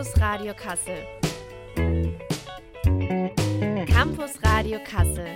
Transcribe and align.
Campus 0.00 0.18
Radio 0.22 0.54
Kassel. 0.54 1.06
Campus 3.86 4.32
Radio 4.42 4.78
Kassel. 4.82 5.26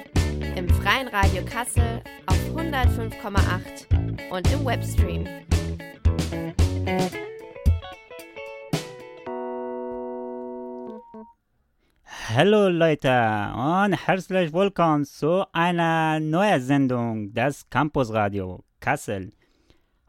Im 0.56 0.66
freien 0.70 1.08
Radio 1.08 1.44
Kassel 1.44 2.00
auf 2.24 2.38
105,8 2.56 4.30
und 4.30 4.52
im 4.54 4.64
Webstream. 4.64 5.26
Hallo 12.34 12.70
Leute 12.70 13.10
und 13.54 13.92
herzlich 13.92 14.50
willkommen 14.54 15.04
zu 15.04 15.44
einer 15.52 16.20
neuen 16.20 16.62
Sendung 16.62 17.34
des 17.34 17.68
Campus 17.68 18.10
Radio 18.14 18.64
Kassel. 18.80 19.30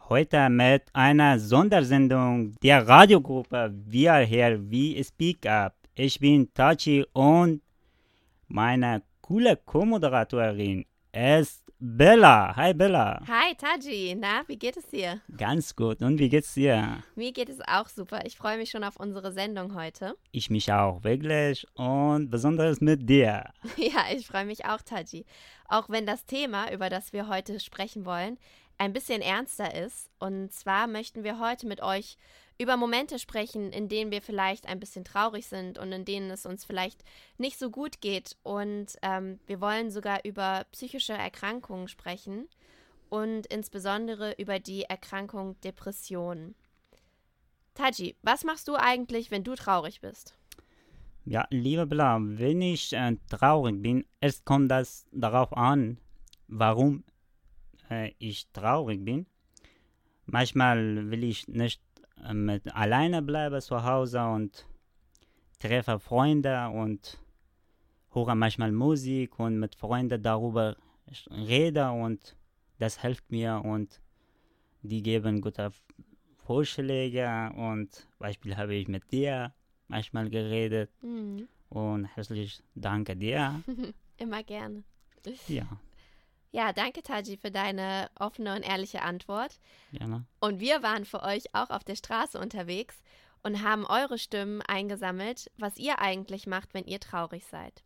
Heute 0.08 0.50
mit 0.52 0.84
einer 0.94 1.40
Sondersendung 1.40 2.54
der 2.62 2.88
Radiogruppe 2.88 3.74
Wir 3.74 4.18
hier 4.18 4.60
wie 4.70 5.04
Speak 5.04 5.48
Up. 5.48 5.74
Ich 5.96 6.20
bin 6.20 6.54
Tachi 6.54 7.04
und 7.14 7.64
meine 8.48 9.02
coole 9.22 9.58
Co-Moderatorin 9.58 10.86
ist 11.12 11.66
Bella. 11.80 12.56
Hi 12.56 12.76
Bella. 12.76 13.20
Hi 13.28 13.56
Taji, 13.56 14.16
na, 14.16 14.44
wie 14.48 14.58
geht 14.58 14.78
es 14.78 14.88
dir? 14.88 15.22
Ganz 15.36 15.76
gut. 15.76 16.02
Und 16.02 16.20
wie 16.20 16.30
geht's 16.30 16.54
dir? 16.54 17.04
Mir 17.16 17.32
geht 17.32 17.50
es 17.50 17.60
auch 17.68 17.90
super. 17.90 18.20
Ich 18.26 18.38
freue 18.38 18.58
mich 18.58 18.70
schon 18.70 18.84
auf 18.84 18.98
unsere 18.98 19.32
Sendung 19.32 19.74
heute. 19.74 20.16
Ich 20.32 20.52
mich 20.52 20.72
auch, 20.72 21.04
wirklich. 21.04 21.66
Und 21.74 22.30
besonders 22.30 22.80
mit 22.80 23.10
dir. 23.10 23.46
Ja, 23.78 24.06
ich 24.16 24.28
freue 24.28 24.46
mich 24.46 24.66
auch, 24.66 24.82
Taji. 24.84 25.26
Auch 25.68 25.90
wenn 25.90 26.06
das 26.06 26.26
Thema, 26.26 26.72
über 26.72 26.90
das 26.90 27.12
wir 27.12 27.28
heute 27.28 27.60
sprechen 27.60 28.06
wollen, 28.06 28.38
ein 28.78 28.94
bisschen 28.94 29.22
ernster 29.22 29.74
ist. 29.74 30.10
Und 30.20 30.52
zwar 30.54 30.88
möchten 30.88 31.24
wir 31.24 31.40
heute 31.40 31.68
mit 31.68 31.82
euch 31.82 32.18
über 32.58 32.78
Momente 32.78 33.20
sprechen, 33.20 33.72
in 33.72 33.90
denen 33.90 34.12
wir 34.12 34.22
vielleicht 34.22 34.68
ein 34.68 34.80
bisschen 34.80 35.04
traurig 35.04 35.48
sind 35.48 35.78
und 35.78 35.92
in 35.92 36.06
denen 36.06 36.32
es 36.32 36.46
uns 36.46 36.64
vielleicht 36.64 37.04
nicht 37.38 37.60
so 37.60 37.70
gut 37.70 38.02
geht. 38.02 38.38
Und 38.44 38.96
ähm, 39.02 39.40
wir 39.46 39.60
wollen 39.60 39.92
sogar 39.92 40.24
über 40.24 40.66
psychische 40.72 41.14
Erkrankungen 41.14 41.88
sprechen 41.88 42.48
und 43.10 43.46
insbesondere 43.48 44.34
über 44.38 44.60
die 44.60 44.84
Erkrankung 44.84 45.60
Depression. 45.62 46.56
Taji, 47.74 48.16
was 48.22 48.46
machst 48.46 48.70
du 48.70 48.76
eigentlich, 48.76 49.32
wenn 49.32 49.44
du 49.44 49.56
traurig 49.56 50.00
bist? 50.00 50.38
Ja, 51.26 51.46
liebe 51.50 51.86
Bella, 51.86 52.20
wenn 52.22 52.62
ich 52.62 52.94
äh, 52.94 53.18
traurig 53.30 53.82
bin, 53.82 54.06
erst 54.22 54.46
kommt 54.46 54.72
das 54.72 55.06
darauf 55.12 55.52
an, 55.58 55.98
warum 56.48 57.04
äh, 57.90 58.14
ich 58.20 58.48
traurig 58.52 59.04
bin. 59.04 59.26
Manchmal 60.26 61.10
will 61.12 61.24
ich 61.24 61.48
nicht 61.48 61.82
äh, 62.24 62.34
mit 62.34 62.74
alleine 62.76 63.22
bleiben 63.22 63.62
zu 63.62 63.84
Hause 63.84 64.24
und 64.26 64.66
treffe 65.60 66.00
Freunde 66.00 66.68
und 66.70 67.18
höre 68.14 68.36
manchmal 68.36 68.72
Musik 68.72 69.40
und 69.40 69.60
mit 69.60 69.76
Freunden 69.76 70.22
darüber 70.22 70.76
rede 71.30 71.90
und 71.92 72.36
das 72.80 73.02
hilft 73.02 73.30
mir 73.32 73.62
und 73.64 74.02
die 74.82 75.02
geben 75.02 75.42
gute 75.42 75.72
Vorschläge 76.46 77.52
und 77.56 78.08
Beispiel 78.20 78.56
habe 78.58 78.76
ich 78.76 78.88
mit 78.88 79.12
dir 79.12 79.54
manchmal 79.88 80.30
geredet 80.30 80.92
Mhm. 81.02 81.48
und 81.70 82.06
herzlich 82.06 82.62
danke 82.76 83.16
dir. 83.16 83.62
Immer 84.18 84.44
gerne. 84.44 84.84
Ja, 85.48 85.66
Ja, 86.56 86.72
danke 86.72 87.04
Taji 87.04 87.36
für 87.36 87.52
deine 87.52 88.10
offene 88.18 88.56
und 88.56 88.62
ehrliche 88.62 89.02
Antwort. 89.02 89.60
gerne. 89.92 90.24
Und 90.40 90.62
wir 90.62 90.82
waren 90.82 91.04
für 91.04 91.22
euch 91.22 91.54
auch 91.54 91.70
auf 91.70 91.84
der 91.84 91.98
Straße 91.98 92.40
unterwegs 92.40 92.96
und 93.44 93.62
haben 93.62 93.86
eure 93.86 94.18
Stimmen 94.18 94.62
eingesammelt, 94.62 95.52
was 95.58 95.76
ihr 95.76 96.00
eigentlich 96.00 96.48
macht, 96.48 96.74
wenn 96.74 96.86
ihr 96.86 97.02
traurig 97.02 97.46
seid. 97.46 97.84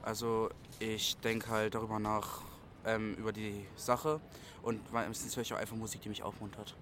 Also 0.00 0.48
ich 0.78 1.18
denke 1.18 1.50
halt 1.50 1.74
darüber 1.74 1.98
nach, 1.98 2.40
ähm, 2.86 3.16
über 3.16 3.34
die 3.34 3.66
Sache 3.76 4.18
und 4.62 4.90
meistens 4.94 5.36
höre 5.36 5.42
ich 5.42 5.52
auch 5.52 5.58
einfach 5.58 5.76
Musik, 5.76 6.00
die 6.00 6.08
mich 6.08 6.22
aufmuntert. 6.22 6.74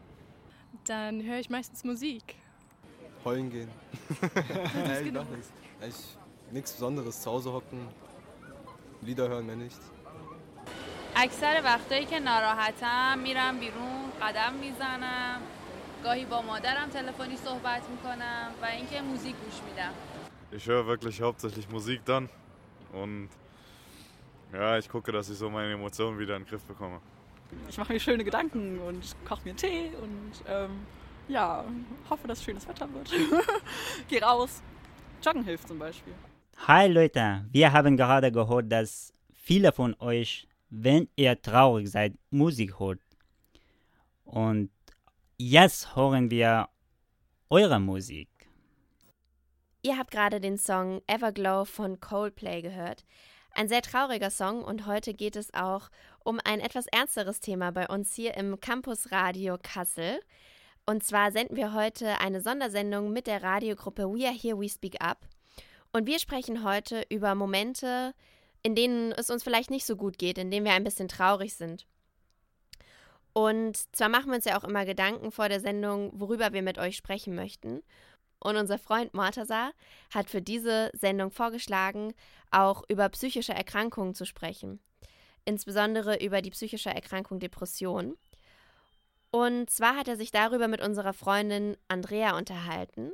Dann 0.84 1.20
höre 1.24 1.40
ich 1.40 1.50
meistens 1.50 1.82
Musik. 1.82 2.36
Heulen 3.24 3.50
gehen. 3.50 3.70
Nein, 4.86 5.06
ich 5.06 5.12
mach 5.12 5.28
nichts. 5.30 5.50
Ich, 5.80 6.52
nichts 6.52 6.72
Besonderes. 6.74 7.22
Zu 7.22 7.32
Hause 7.32 7.52
hocken, 7.52 7.88
Lieder 9.02 9.28
hören, 9.28 9.46
mehr 9.46 9.56
nichts. 9.56 9.80
اکثر 11.23 11.61
وقتایی 11.63 12.05
که 12.05 12.19
ناراحتم 12.19 13.19
میرم 13.19 13.59
بیرون 13.59 14.11
قدم 14.21 14.53
میزنم 14.53 15.41
گاهی 16.03 16.25
با 16.25 16.41
مادرم 16.41 16.89
تلفنی 16.89 17.37
صحبت 17.37 17.81
میکنم 17.89 18.51
و 18.61 18.65
اینکه 18.65 19.01
موزیک 19.01 19.35
گوش 19.35 19.53
میدم 19.69 19.93
Ich 20.51 20.65
höre 20.67 20.87
wirklich 20.87 21.21
hauptsächlich 21.21 21.69
Musik 21.69 21.99
dann 22.05 22.29
und 22.93 23.29
ja, 24.53 24.77
ich 24.79 24.89
gucke, 24.89 25.11
dass 25.11 25.29
ich 25.29 25.37
so 25.37 25.49
meine 25.49 25.71
Emotionen 25.73 26.17
wieder 26.17 26.35
in 26.35 26.43
den 26.43 26.49
Griff 26.49 26.63
bekomme. 26.63 26.99
Ich 27.69 27.77
mache 27.77 27.93
mir 27.93 27.99
schöne 27.99 28.23
Gedanken 28.23 28.79
und 28.79 29.15
koche 29.27 29.41
mir 29.43 29.51
einen 29.51 29.57
Tee 29.57 29.91
und 30.01 30.31
ähm, 30.47 30.71
ja, 31.27 31.63
hoffe, 32.09 32.27
dass 32.27 32.43
schönes 32.43 32.67
Wetter 32.67 32.87
wird. 32.93 33.11
Geh 34.07 34.19
raus. 34.19 34.61
Joggen 35.23 35.43
hilft 35.43 35.67
zum 35.67 35.77
Beispiel. 35.79 36.13
Hi 36.67 36.87
Leute, 36.87 37.45
wir 37.51 37.71
haben 37.71 37.95
gerade 37.95 38.31
gehört, 38.31 38.71
dass 38.71 39.13
viele 39.33 39.71
von 39.71 39.95
euch, 39.99 40.47
wenn 40.76 41.08
ihr 41.14 41.40
traurig 41.40 41.88
seid, 41.88 42.14
Musik 42.30 42.80
hört. 42.80 43.00
Und 44.24 44.70
jetzt 45.36 45.94
hören 45.94 46.30
wir 46.30 46.68
eure 47.48 47.78
Musik. 47.78 48.28
Ihr 49.82 49.96
habt 49.96 50.10
gerade 50.10 50.40
den 50.40 50.58
Song 50.58 51.00
Everglow 51.06 51.64
von 51.64 52.00
Coldplay 52.00 52.60
gehört. 52.62 53.04
Ein 53.52 53.68
sehr 53.68 53.82
trauriger 53.82 54.30
Song 54.30 54.64
und 54.64 54.86
heute 54.86 55.14
geht 55.14 55.36
es 55.36 55.54
auch 55.54 55.90
um 56.24 56.40
ein 56.42 56.58
etwas 56.58 56.86
ernsteres 56.88 57.38
Thema 57.38 57.70
bei 57.70 57.86
uns 57.86 58.12
hier 58.14 58.34
im 58.34 58.58
Campus 58.58 59.12
Radio 59.12 59.58
Kassel. 59.62 60.18
Und 60.86 61.04
zwar 61.04 61.30
senden 61.30 61.56
wir 61.56 61.72
heute 61.72 62.18
eine 62.20 62.40
Sondersendung 62.40 63.12
mit 63.12 63.28
der 63.28 63.44
Radiogruppe 63.44 64.08
We 64.08 64.26
Are 64.26 64.34
Here, 64.34 64.58
We 64.58 64.68
Speak 64.68 65.00
Up. 65.00 65.18
Und 65.92 66.08
wir 66.08 66.18
sprechen 66.18 66.64
heute 66.64 67.04
über 67.10 67.36
Momente, 67.36 68.12
in 68.64 68.74
denen 68.74 69.12
es 69.12 69.30
uns 69.30 69.44
vielleicht 69.44 69.70
nicht 69.70 69.86
so 69.86 69.94
gut 69.94 70.18
geht, 70.18 70.38
in 70.38 70.50
denen 70.50 70.66
wir 70.66 70.72
ein 70.72 70.84
bisschen 70.84 71.06
traurig 71.06 71.54
sind. 71.54 71.86
Und 73.34 73.76
zwar 73.94 74.08
machen 74.08 74.28
wir 74.28 74.36
uns 74.36 74.46
ja 74.46 74.58
auch 74.58 74.64
immer 74.64 74.84
Gedanken 74.84 75.30
vor 75.30 75.48
der 75.48 75.60
Sendung, 75.60 76.10
worüber 76.18 76.52
wir 76.52 76.62
mit 76.62 76.78
euch 76.78 76.96
sprechen 76.96 77.34
möchten. 77.34 77.82
Und 78.38 78.56
unser 78.56 78.78
Freund 78.78 79.12
Mortaza 79.12 79.72
hat 80.12 80.30
für 80.30 80.40
diese 80.40 80.90
Sendung 80.94 81.30
vorgeschlagen, 81.30 82.14
auch 82.50 82.82
über 82.88 83.08
psychische 83.10 83.52
Erkrankungen 83.52 84.14
zu 84.14 84.24
sprechen. 84.24 84.80
Insbesondere 85.44 86.22
über 86.24 86.42
die 86.42 86.50
psychische 86.50 86.90
Erkrankung 86.90 87.40
Depression. 87.40 88.16
Und 89.30 89.68
zwar 89.68 89.96
hat 89.96 90.08
er 90.08 90.16
sich 90.16 90.30
darüber 90.30 90.68
mit 90.68 90.80
unserer 90.80 91.12
Freundin 91.12 91.76
Andrea 91.88 92.38
unterhalten. 92.38 93.12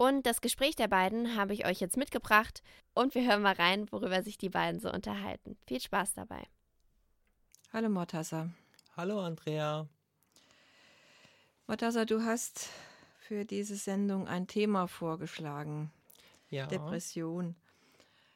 Und 0.00 0.26
das 0.26 0.40
Gespräch 0.40 0.76
der 0.76 0.86
beiden 0.86 1.34
habe 1.34 1.52
ich 1.52 1.66
euch 1.66 1.80
jetzt 1.80 1.96
mitgebracht 1.96 2.62
und 2.94 3.16
wir 3.16 3.28
hören 3.28 3.42
mal 3.42 3.54
rein, 3.54 3.90
worüber 3.90 4.22
sich 4.22 4.38
die 4.38 4.48
beiden 4.48 4.78
so 4.78 4.92
unterhalten. 4.92 5.58
Viel 5.66 5.80
Spaß 5.80 6.14
dabei. 6.14 6.46
Hallo 7.72 7.88
Mortasa. 7.88 8.48
Hallo 8.96 9.20
Andrea. 9.20 9.88
Mortasa, 11.66 12.04
du 12.04 12.22
hast 12.22 12.68
für 13.18 13.44
diese 13.44 13.74
Sendung 13.74 14.28
ein 14.28 14.46
Thema 14.46 14.86
vorgeschlagen. 14.86 15.90
Ja, 16.48 16.66
Depression. 16.68 17.56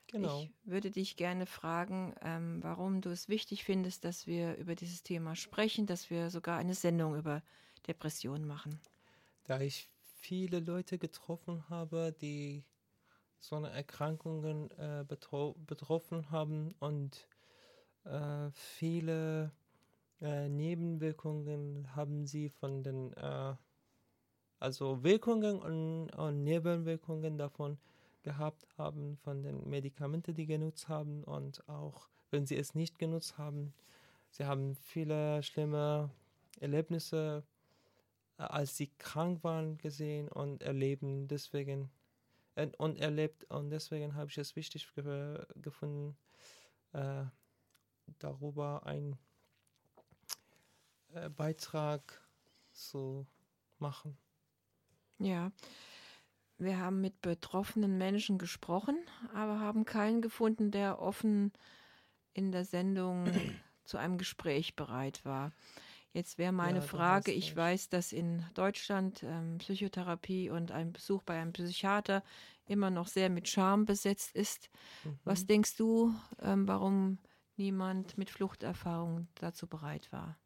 genau. 0.08 0.40
Ich 0.40 0.50
würde 0.64 0.90
dich 0.90 1.14
gerne 1.14 1.46
fragen, 1.46 2.12
ähm, 2.22 2.58
warum 2.64 3.00
du 3.00 3.10
es 3.10 3.28
wichtig 3.28 3.62
findest, 3.62 4.04
dass 4.04 4.26
wir 4.26 4.56
über 4.56 4.74
dieses 4.74 5.04
Thema 5.04 5.36
sprechen, 5.36 5.86
dass 5.86 6.10
wir 6.10 6.28
sogar 6.30 6.58
eine 6.58 6.74
Sendung 6.74 7.16
über 7.16 7.40
Depression 7.86 8.48
machen. 8.48 8.80
Da 9.44 9.60
ich 9.60 9.91
viele 10.22 10.60
Leute 10.60 10.98
getroffen 10.98 11.68
habe, 11.68 12.14
die 12.20 12.64
so 13.40 13.56
eine 13.56 13.70
Erkrankungen 13.70 14.70
äh, 14.78 15.04
betro 15.06 15.56
betroffen 15.66 16.30
haben 16.30 16.74
und 16.78 17.26
äh, 18.04 18.50
viele 18.52 19.50
äh, 20.20 20.48
Nebenwirkungen 20.48 21.88
haben 21.96 22.24
sie 22.24 22.48
von 22.50 22.84
den, 22.84 23.12
äh, 23.14 23.54
also 24.60 25.02
Wirkungen 25.02 25.58
und, 25.58 26.10
und 26.10 26.44
Nebenwirkungen 26.44 27.36
davon 27.36 27.78
gehabt 28.22 28.68
haben, 28.78 29.16
von 29.16 29.42
den 29.42 29.68
Medikamenten, 29.68 30.34
die 30.34 30.46
genutzt 30.46 30.88
haben 30.88 31.24
und 31.24 31.68
auch 31.68 32.08
wenn 32.30 32.46
sie 32.46 32.56
es 32.56 32.76
nicht 32.76 33.00
genutzt 33.00 33.38
haben, 33.38 33.74
sie 34.30 34.44
haben 34.44 34.76
viele 34.76 35.42
schlimme 35.42 36.10
Erlebnisse 36.60 37.42
als 38.50 38.76
sie 38.76 38.88
krank 38.98 39.42
waren 39.44 39.78
gesehen 39.78 40.28
und 40.28 40.62
erleben 40.62 41.28
deswegen 41.28 41.90
äh, 42.54 42.68
und 42.78 42.98
erlebt 42.98 43.44
und 43.44 43.70
deswegen 43.70 44.14
habe 44.14 44.30
ich 44.30 44.38
es 44.38 44.56
wichtig 44.56 44.92
ge 44.94 45.44
gefunden 45.56 46.16
äh, 46.92 47.24
darüber 48.18 48.86
einen 48.86 49.18
äh, 51.14 51.28
Beitrag 51.28 52.20
zu 52.72 53.26
machen. 53.78 54.16
Ja. 55.18 55.52
wir 56.58 56.78
haben 56.78 57.00
mit 57.00 57.20
betroffenen 57.20 57.96
Menschen 57.96 58.38
gesprochen, 58.38 58.96
aber 59.34 59.60
haben 59.60 59.84
keinen 59.84 60.20
gefunden, 60.20 60.70
der 60.70 61.00
offen 61.00 61.52
in 62.34 62.50
der 62.50 62.64
Sendung 62.64 63.26
zu 63.84 63.98
einem 63.98 64.18
Gespräch 64.18 64.74
bereit 64.74 65.24
war. 65.24 65.52
Jetzt 66.12 66.36
wäre 66.38 66.52
meine 66.52 66.80
Ja, 66.80 66.82
Frage, 66.82 67.32
ich 67.32 67.54
recht. 67.54 67.56
weiß, 67.56 67.88
dass 67.88 68.12
in 68.12 68.44
Deutschland 68.54 69.22
ähm, 69.22 69.58
Psychotherapie 69.58 70.50
und 70.50 70.70
ein 70.70 70.92
Besuch 70.92 71.22
bei 71.22 71.40
einem 71.40 71.52
Psychiater 71.54 72.22
immer 72.66 72.90
noch 72.90 73.08
sehr 73.08 73.30
mit 73.30 73.48
Scham 73.48 73.86
besetzt 73.86 74.34
ist. 74.34 74.70
Was 75.24 75.44
Mhm. 75.44 75.46
denkst 75.46 75.76
du, 75.76 76.14
ähm, 76.40 76.68
warum 76.68 77.18
niemand 77.56 78.18
mit 78.18 78.30
Fluchterfahrung 78.30 79.28
dazu 79.36 79.66
bereit 79.68 80.12
war? 80.12 80.38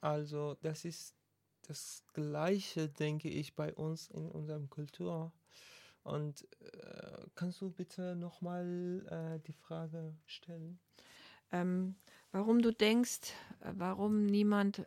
Also, 0.00 0.54
das 0.60 0.84
ist 0.84 1.16
das 1.62 2.04
Gleiche, 2.12 2.88
denke 2.88 3.28
ich, 3.28 3.54
bei 3.56 3.74
uns 3.74 4.08
in 4.08 4.28
unserem 4.28 4.68
Kultur. 4.70 5.32
Und 6.02 6.46
äh, 6.60 7.26
kannst 7.34 7.60
du 7.60 7.70
bitte 7.72 8.16
nochmal 8.16 9.06
äh, 9.40 9.40
die 9.46 9.54
Frage 9.54 10.16
stellen? 10.26 10.80
Ähm, 11.52 11.96
warum 12.32 12.62
du 12.62 12.72
denkst, 12.72 13.32
äh, 13.60 13.72
warum 13.76 14.26
niemand 14.26 14.86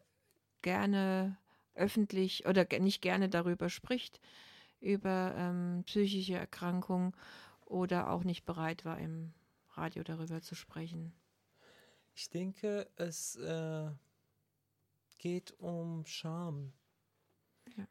gerne 0.68 1.38
öffentlich 1.76 2.46
oder 2.46 2.68
nicht 2.80 3.02
gerne 3.02 3.30
darüber 3.30 3.70
spricht, 3.70 4.20
über 4.82 5.34
ähm, 5.38 5.84
psychische 5.86 6.36
Erkrankungen 6.36 7.14
oder 7.66 8.10
auch 8.12 8.26
nicht 8.26 8.44
bereit 8.44 8.84
war, 8.84 9.00
im 9.00 9.34
Radio 9.76 10.04
darüber 10.04 10.42
zu 10.42 10.56
sprechen. 10.56 11.14
Ich 12.16 12.30
denke, 12.30 12.90
es 12.98 13.38
äh, 13.38 13.90
geht 15.20 15.58
um 15.58 16.06
Scham. 16.06 16.74
Ja. 17.78 17.88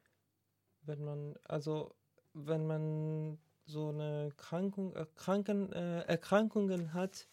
Wenn 0.82 1.02
man, 1.02 1.34
also 1.44 1.94
wenn 2.34 2.66
man 2.66 3.38
so 3.64 3.88
eine 3.88 4.32
Krankung, 4.36 4.92
Erkranken, 4.94 5.72
äh, 5.72 6.02
Erkrankungen 6.02 6.92
hat, 6.92 7.26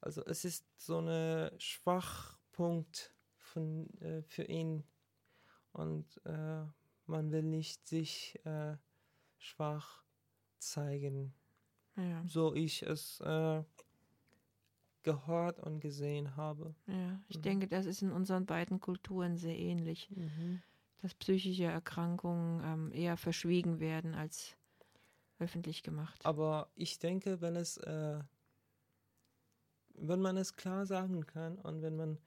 also 0.00 0.24
es 0.24 0.46
ist 0.46 0.64
so 0.78 0.96
eine 0.98 1.52
Schwachpunkt 1.58 3.15
von, 3.56 3.88
äh, 4.00 4.22
für 4.22 4.42
ihn 4.44 4.84
und 5.72 6.20
äh, 6.26 6.62
man 7.06 7.30
will 7.30 7.42
nicht 7.42 7.86
sich 7.86 8.38
äh, 8.44 8.76
schwach 9.38 10.04
zeigen, 10.58 11.32
Ja, 11.96 12.22
so 12.26 12.54
ich 12.54 12.82
es 12.82 13.20
äh, 13.20 13.62
gehört 15.02 15.58
und 15.60 15.80
gesehen 15.80 16.36
habe. 16.36 16.74
ja. 16.86 17.18
ich 17.28 17.38
Mhm. 17.38 17.42
denke, 17.42 17.66
das 17.68 17.86
ist 17.86 18.02
in 18.02 18.12
unseren 18.12 18.44
beiden 18.44 18.78
Kulturen 18.78 19.38
sehr 19.38 19.56
ähnlich, 19.58 20.10
Mhm. 20.10 20.60
dass 21.00 21.14
psychische 21.14 21.64
Erkrankungen 21.64 22.60
ähm, 22.62 22.92
eher 22.92 23.16
verschwiegen 23.16 23.80
werden 23.80 24.14
als 24.14 24.54
öffentlich 25.38 25.82
gemacht. 25.82 26.26
Aber 26.26 26.68
ich 26.74 26.98
denke, 26.98 27.40
wenn 27.40 27.56
es, 27.56 27.78
äh, 27.78 28.20
wenn 29.94 30.20
man 30.20 30.36
es 30.36 30.56
klar 30.56 30.84
sagen 30.84 31.24
kann 31.26 31.56
und 31.58 31.80
wenn 31.80 31.96
man 31.96 32.18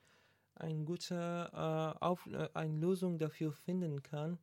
eine 0.59 0.83
gute 0.83 1.49
äh, 1.53 2.03
Auf 2.05 2.27
äh, 2.27 2.49
eine 2.53 2.77
Lösung 2.77 3.17
dafür 3.17 3.51
finden 3.51 4.01
kann, 4.03 4.37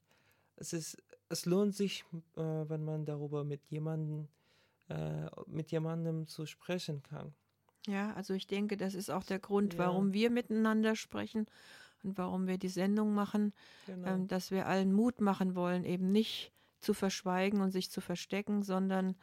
es 0.57 0.73
ist, 0.73 1.03
es 1.29 1.45
lohnt 1.47 1.75
sich, 1.75 2.05
äh, 2.37 2.41
wenn 2.41 2.85
man 2.85 3.05
darüber 3.05 3.45
mit 3.45 3.65
jemandem, 3.67 4.29
äh, 4.89 5.27
mit 5.47 5.71
jemandem 5.71 6.27
zu 6.27 6.47
sprechen 6.47 7.03
kann. 7.03 7.35
Ja, 7.87 8.13
also 8.15 8.35
ich 8.35 8.47
denke, 8.47 8.77
das 8.77 8.95
ist 8.95 9.11
auch 9.11 9.23
der 9.25 9.39
Grund, 9.39 9.75
Ja. 9.75 9.81
warum 9.81 10.13
wir 10.13 10.31
miteinander 10.31 10.97
sprechen 10.97 11.47
und 12.03 12.19
warum 12.19 12.47
wir 12.47 12.59
die 12.59 12.69
Sendung 12.69 13.15
machen, 13.15 13.53
Genau. 13.87 14.09
ähm, 14.09 14.29
dass 14.29 14.51
wir 14.51 14.67
allen 14.67 14.93
Mut 14.93 15.21
machen 15.21 15.55
wollen, 15.55 15.85
eben 15.85 16.11
nicht 16.11 16.53
zu 16.81 16.95
verschweigen 16.95 17.61
und 17.61 17.71
sich 17.71 17.91
zu 17.91 18.01
verstecken, 18.01 18.63
sondern 18.63 19.17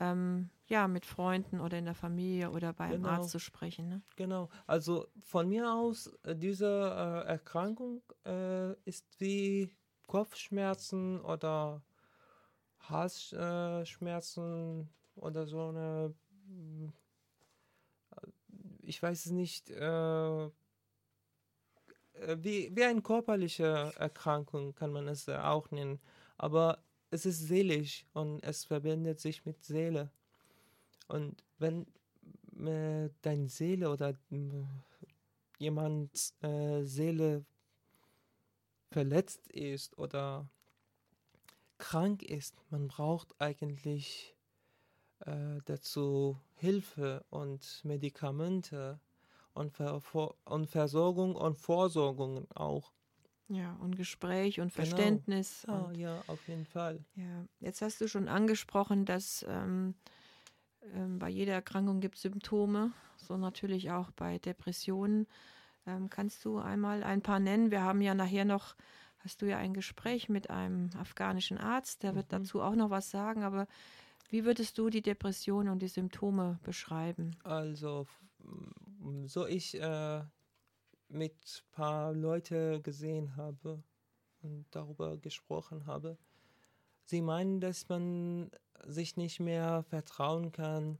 ähm, 0.00 0.50
ja, 0.66 0.88
mit 0.88 1.06
Freunden 1.06 1.60
oder 1.60 1.78
in 1.78 1.84
der 1.84 1.94
Familie 1.94 2.50
oder 2.50 2.72
bei 2.72 2.84
einem 2.84 3.02
Genau. 3.02 3.14
Arzt 3.14 3.30
zu 3.30 3.38
sprechen. 3.38 3.88
Ne? 3.88 4.02
Genau, 4.16 4.48
also 4.66 5.06
von 5.20 5.48
mir 5.48 5.72
aus, 5.72 6.08
äh, 6.24 6.34
diese 6.34 6.66
äh, 6.66 7.28
Erkrankung 7.28 8.02
äh, 8.24 8.72
ist 8.84 9.06
wie 9.20 9.70
Kopfschmerzen 10.06 11.20
oder 11.20 11.82
Halsschmerzen 12.80 14.82
äh, 14.82 15.20
oder 15.20 15.46
so 15.46 15.68
eine, 15.68 16.14
äh, 16.50 16.90
ich 18.82 19.02
weiß 19.02 19.26
es 19.26 19.32
nicht, 19.32 19.70
äh, 19.70 20.50
wie, 22.38 22.74
wie 22.74 22.84
eine 22.84 23.02
körperliche 23.02 23.92
Erkrankung 23.96 24.74
kann 24.74 24.90
man 24.90 25.06
es 25.08 25.28
auch 25.28 25.70
nennen, 25.70 26.00
aber 26.38 26.82
es 27.10 27.26
ist 27.26 27.46
seelisch 27.46 28.04
und 28.12 28.42
es 28.42 28.64
verbindet 28.64 29.20
sich 29.20 29.44
mit 29.44 29.64
Seele. 29.64 30.10
Und 31.08 31.42
wenn 31.58 31.86
äh, 32.58 33.10
deine 33.22 33.48
Seele 33.48 33.90
oder 33.90 34.10
äh, 34.30 34.64
jemand 35.58 36.10
äh, 36.42 36.82
Seele 36.84 37.44
verletzt 38.90 39.46
ist 39.48 39.96
oder 39.98 40.48
krank 41.78 42.22
ist, 42.22 42.54
man 42.70 42.88
braucht 42.88 43.34
eigentlich 43.40 44.34
äh, 45.20 45.58
dazu 45.64 46.40
Hilfe 46.54 47.24
und 47.30 47.80
Medikamente 47.84 49.00
und, 49.54 49.72
Ver 49.72 50.02
und 50.44 50.66
Versorgung 50.66 51.36
und 51.36 51.56
Vorsorgung 51.56 52.50
auch. 52.52 52.92
Ja, 53.48 53.74
und 53.80 53.96
Gespräch 53.96 54.60
und 54.60 54.72
Genau. 54.72 54.74
Verständnis. 54.74 55.64
Ja, 55.68 55.90
Und, 55.90 55.96
ja, 55.96 56.24
auf 56.26 56.48
jeden 56.48 56.64
Fall. 56.66 57.04
ja, 57.14 57.46
jetzt 57.60 57.80
hast 57.82 58.00
du 58.00 58.08
schon 58.08 58.28
angesprochen, 58.28 59.04
dass 59.04 59.44
ähm, 59.48 59.94
ähm, 60.94 61.18
bei 61.18 61.28
jeder 61.28 61.52
Erkrankung 61.54 62.00
gibt 62.00 62.16
es 62.16 62.22
Symptome, 62.22 62.92
so 63.16 63.36
natürlich 63.36 63.90
auch 63.90 64.10
bei 64.12 64.38
Depressionen. 64.38 65.26
Ähm, 65.86 66.10
kannst 66.10 66.44
du 66.44 66.58
einmal 66.58 67.02
ein 67.04 67.22
paar 67.22 67.38
nennen? 67.40 67.70
Wir 67.70 67.82
haben 67.82 68.00
ja 68.00 68.14
nachher 68.14 68.44
noch, 68.44 68.74
hast 69.18 69.42
du 69.42 69.46
ja 69.46 69.58
ein 69.58 69.74
Gespräch 69.74 70.28
mit 70.28 70.50
einem 70.50 70.90
afghanischen 70.98 71.58
Arzt, 71.58 72.02
der 72.02 72.14
wird 72.14 72.26
Mhm. 72.26 72.30
dazu 72.30 72.60
auch 72.62 72.74
noch 72.74 72.90
was 72.90 73.10
sagen, 73.10 73.44
aber 73.44 73.66
wie 74.28 74.44
würdest 74.44 74.78
du 74.78 74.90
die 74.90 75.02
Depression 75.02 75.68
und 75.68 75.80
die 75.80 75.88
Symptome 75.88 76.58
beschreiben? 76.64 77.36
Also, 77.44 78.06
so 79.26 79.46
ich 79.46 79.74
äh, 79.80 80.22
mit 81.08 81.64
paar 81.72 82.12
Leute 82.12 82.80
gesehen 82.82 83.36
habe 83.36 83.82
und 84.42 84.66
darüber 84.70 85.16
gesprochen 85.16 85.86
habe, 85.86 86.16
sie 87.04 87.22
meinen, 87.22 87.60
dass 87.60 87.88
man 87.88 88.50
sich 88.86 89.16
nicht 89.16 89.40
mehr 89.40 89.82
vertrauen 89.84 90.52
kann. 90.52 90.98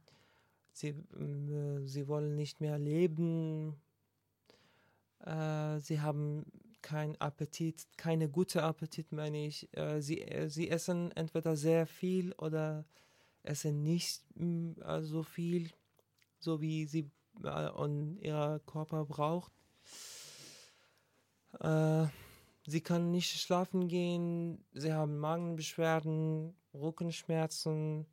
Sie, 0.72 0.88
äh, 0.88 1.86
sie 1.86 2.08
wollen 2.08 2.34
nicht 2.36 2.60
mehr 2.60 2.78
leben. 2.78 3.76
Äh, 5.20 5.78
sie 5.80 6.00
haben 6.00 6.44
keinen 6.82 7.16
Appetit, 7.20 7.86
keine 7.96 8.28
gute 8.28 8.62
Appetit, 8.62 9.12
meine 9.12 9.46
ich. 9.46 9.68
Äh, 9.76 10.00
sie, 10.00 10.24
sie 10.48 10.70
essen 10.70 11.10
entweder 11.12 11.56
sehr 11.56 11.86
viel 11.86 12.32
oder 12.34 12.84
essen 13.42 13.82
nicht 13.82 14.22
mm, 14.36 14.72
so 15.00 15.22
viel, 15.22 15.70
so 16.38 16.60
wie 16.60 16.86
sie 16.86 17.10
und 17.74 18.18
ihr 18.20 18.60
Körper 18.66 19.04
braucht. 19.04 19.52
Äh, 21.60 22.06
sie 22.66 22.80
kann 22.80 23.10
nicht 23.10 23.40
schlafen 23.40 23.88
gehen, 23.88 24.64
sie 24.72 24.92
haben 24.92 25.18
Magenbeschwerden, 25.18 26.54
Rückenschmerzen 26.74 28.06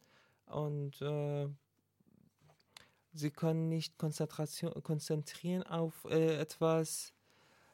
und 0.45 1.01
äh, 1.01 1.47
sie 3.13 3.31
können 3.31 3.69
nicht 3.69 3.97
Konzentration, 3.97 4.73
konzentrieren 4.83 5.63
auf 5.63 6.05
äh, 6.05 6.37
etwas. 6.37 7.13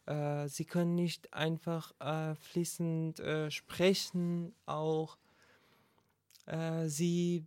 Äh, 0.05 0.47
sie 0.47 0.65
können 0.65 0.95
nicht 0.95 1.33
einfach 1.33 1.93
äh, 1.99 2.35
fließend 2.35 3.21
sprechen, 3.49 4.55
auch 4.65 5.17
sie 6.85 7.45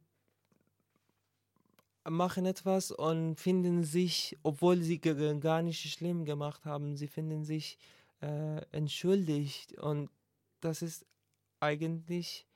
machen 2.08 2.46
etwas 2.46 2.90
und 2.90 3.36
finden 3.36 3.84
sich, 3.84 4.36
obwohl 4.42 4.82
sie 4.82 4.98
gar 4.98 5.62
nicht 5.62 5.80
schlimm 5.92 6.24
gemacht 6.24 6.64
haben, 6.64 6.96
sie 6.96 7.08
finden 7.08 7.44
sich 7.44 7.78
äh, 8.20 8.60
entschuldigt 8.72 9.78
und 9.78 10.10
das 10.60 10.82
ist 10.82 11.06
eigentlich 11.60 12.46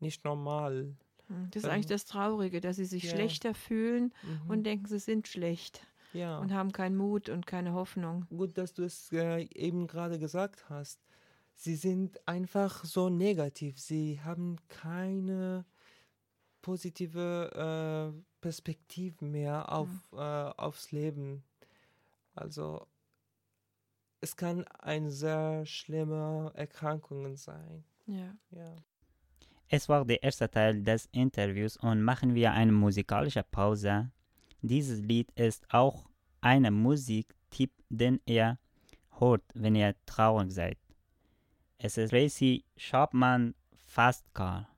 nicht 0.00 0.24
normal. 0.24 0.96
Hm, 1.28 1.48
Das 1.50 1.62
ist 1.62 1.68
Ähm, 1.68 1.74
eigentlich 1.74 1.86
das 1.86 2.04
Traurige, 2.06 2.60
dass 2.60 2.76
sie 2.76 2.84
sich 2.84 3.04
ja. 3.04 3.10
schlechter 3.10 3.54
fühlen 3.54 4.12
Mhm. 4.22 4.50
und 4.50 4.64
denken, 4.64 4.86
sie 4.86 4.98
sind 4.98 5.28
schlecht 5.28 5.86
ja. 6.12 6.38
und 6.38 6.52
haben 6.52 6.72
keinen 6.72 6.96
Mut 6.96 7.28
und 7.28 7.46
keine 7.46 7.72
Hoffnung. 7.72 8.26
Gut, 8.30 8.56
dass 8.58 8.74
du 8.74 8.84
es 8.84 9.10
äh, 9.12 9.42
eben 9.54 9.86
gerade 9.86 10.18
gesagt 10.18 10.68
hast. 10.68 11.00
Sie 11.54 11.74
sind 11.74 12.20
einfach 12.28 12.84
so 12.84 13.08
negativ. 13.08 13.80
Sie 13.80 14.20
haben 14.22 14.56
keine 14.68 15.64
positive 16.62 18.12
äh, 18.14 18.22
Perspektive 18.40 19.24
mehr 19.24 19.72
auf, 19.72 19.88
äh, 20.12 20.16
aufs 20.16 20.92
Leben. 20.92 21.42
Also 22.34 22.86
es 24.20 24.36
kann 24.36 24.64
eine 24.78 25.10
sehr 25.10 25.64
schlimme 25.66 26.52
Erkrankung 26.54 27.36
sein. 27.36 27.84
Ja. 28.06 28.36
Ja. 28.50 28.76
Es 29.68 29.88
war 29.88 30.04
der 30.04 30.22
erste 30.22 30.50
Teil 30.50 30.82
des 30.82 31.06
Interviews 31.12 31.76
und 31.76 32.02
machen 32.02 32.34
wir 32.34 32.52
eine 32.52 32.72
musikalische 32.72 33.42
Pause. 33.42 34.10
Dieses 34.62 35.00
Lied 35.00 35.30
ist 35.32 35.66
auch 35.72 36.06
ein 36.40 36.72
Musiktipp, 36.72 37.72
den 37.90 38.20
ihr 38.24 38.58
hört, 39.18 39.42
wenn 39.54 39.74
ihr 39.74 39.94
traurig 40.06 40.52
seid. 40.52 40.78
Es 41.76 41.98
ist 41.98 42.10
Tracy 42.10 42.64
Sharpman 42.76 43.54
Fast 43.76 44.24
Car. 44.34 44.68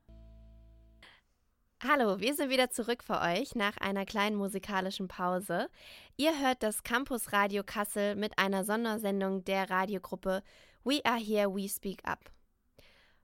Hallo, 1.82 2.20
wir 2.20 2.34
sind 2.34 2.50
wieder 2.50 2.68
zurück 2.68 3.02
für 3.02 3.22
euch 3.22 3.54
nach 3.54 3.78
einer 3.78 4.04
kleinen 4.04 4.37
musikalischen 4.37 5.08
Pause. 5.08 5.70
Ihr 6.18 6.38
hört 6.38 6.62
das 6.62 6.82
Campus 6.82 7.32
Radio 7.32 7.62
Kassel 7.64 8.16
mit 8.16 8.38
einer 8.38 8.64
Sondersendung 8.64 9.44
der 9.44 9.70
Radiogruppe 9.70 10.42
We 10.84 11.00
Are 11.06 11.18
Here, 11.18 11.49
We 11.54 11.66
Speak 11.70 12.06
Up. 12.06 12.30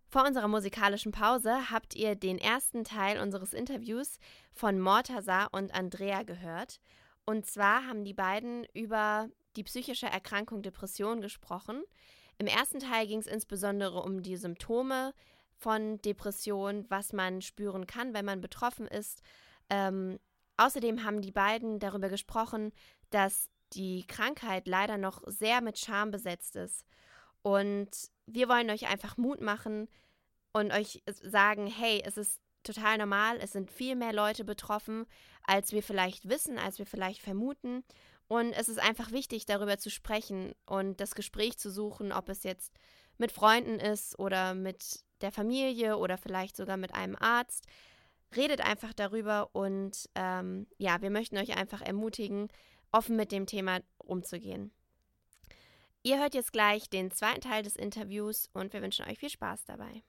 Vor 0.09 0.25
unserer 0.25 0.49
musikalischen 0.49 1.13
Pause 1.13 1.71
habt 1.71 1.95
ihr 1.97 2.15
den 2.15 2.39
ersten 2.39 2.83
Teil 2.83 3.21
unseres 3.21 3.53
Interviews 3.53 4.19
von 4.55 4.81
Mortaza 4.81 5.49
und 5.53 5.75
Andrea 5.75 6.23
gehört. 6.23 6.81
Und 7.27 7.45
zwar 7.45 7.87
haben 7.87 8.05
die 8.05 8.15
beiden 8.15 8.65
über 8.73 9.29
die 9.57 9.65
psychische 9.65 10.07
Erkrankung 10.07 10.63
Depression 10.63 11.21
gesprochen. 11.21 11.83
Im 12.39 12.47
ersten 12.47 12.79
Teil 12.79 13.07
ging 13.07 13.19
es 13.19 13.27
insbesondere 13.27 14.01
um 14.03 14.23
die 14.23 14.39
Symptome 14.39 15.13
von 15.59 15.99
Depression, 16.03 16.85
was 16.89 17.13
man 17.13 17.41
spüren 17.43 17.87
kann, 17.87 18.15
wenn 18.15 18.25
man 18.25 18.41
betroffen 18.41 18.87
ist. 18.87 19.23
Ähm, 19.71 20.19
außerdem 20.57 21.05
haben 21.05 21.23
die 21.23 21.33
beiden 21.33 21.79
darüber 21.79 22.09
gesprochen, 22.09 22.73
dass 23.11 23.49
die 23.73 24.07
Krankheit 24.07 24.69
leider 24.69 24.99
noch 24.99 25.23
sehr 25.27 25.61
mit 25.61 25.79
Scham 25.79 26.11
besetzt 26.11 26.57
ist. 26.57 26.85
Und 27.43 27.91
wir 28.27 28.49
wollen 28.49 28.71
euch 28.71 28.89
einfach 28.89 29.17
Mut 29.17 29.41
machen 29.41 29.89
und 30.53 30.73
euch 30.73 31.03
sagen, 31.23 31.67
hey, 31.67 32.03
es 32.05 32.17
ist 32.17 32.41
total 32.63 32.99
normal, 32.99 33.39
es 33.41 33.53
sind 33.53 33.71
viel 33.71 33.95
mehr 33.95 34.13
Leute 34.13 34.45
betroffen, 34.45 35.07
als 35.45 35.73
wir 35.73 35.83
vielleicht 35.83 36.29
wissen, 36.29 36.59
als 36.59 36.79
wir 36.79 36.87
vielleicht 36.87 37.21
vermuten. 37.21 37.85
Und 38.29 38.53
es 38.53 38.69
ist 38.69 38.81
einfach 38.81 39.13
wichtig, 39.13 39.47
darüber 39.47 39.79
zu 39.79 39.91
sprechen 39.91 40.55
und 40.67 41.01
das 41.01 41.15
Gespräch 41.15 41.59
zu 41.59 41.71
suchen, 41.71 42.13
ob 42.13 42.29
es 42.29 42.43
jetzt 42.43 42.73
mit 43.19 43.31
Freunden 43.31 43.79
ist 43.79 44.19
oder 44.19 44.55
mit 44.55 45.05
der 45.21 45.33
Familie 45.33 45.97
oder 45.97 46.19
vielleicht 46.19 46.57
sogar 46.57 46.77
mit 46.77 46.95
einem 46.95 47.17
Arzt. 47.17 47.67
Redet 48.35 48.61
einfach 48.61 48.93
darüber 48.93 49.55
und 49.55 50.09
ähm, 50.15 50.67
ja, 50.79 51.01
wir 51.01 51.11
möchten 51.11 51.39
euch 51.39 51.57
einfach 51.57 51.81
ermutigen, 51.81 52.49
offen 52.93 53.17
mit 53.17 53.33
dem 53.33 53.47
Thema 53.47 53.81
umzugehen. 53.99 54.73
Ihr 56.03 56.19
hört 56.19 56.35
jetzt 56.35 56.53
gleich 56.53 56.89
den 56.89 57.11
zweiten 57.11 57.41
Teil 57.41 57.63
des 57.63 57.77
Interviews 57.77 58.49
und 58.53 58.73
wir 58.73 58.83
wünschen 58.83 59.07
euch 59.07 59.19
viel 59.19 59.31
Spaß 59.31 59.65
dabei. 59.65 60.03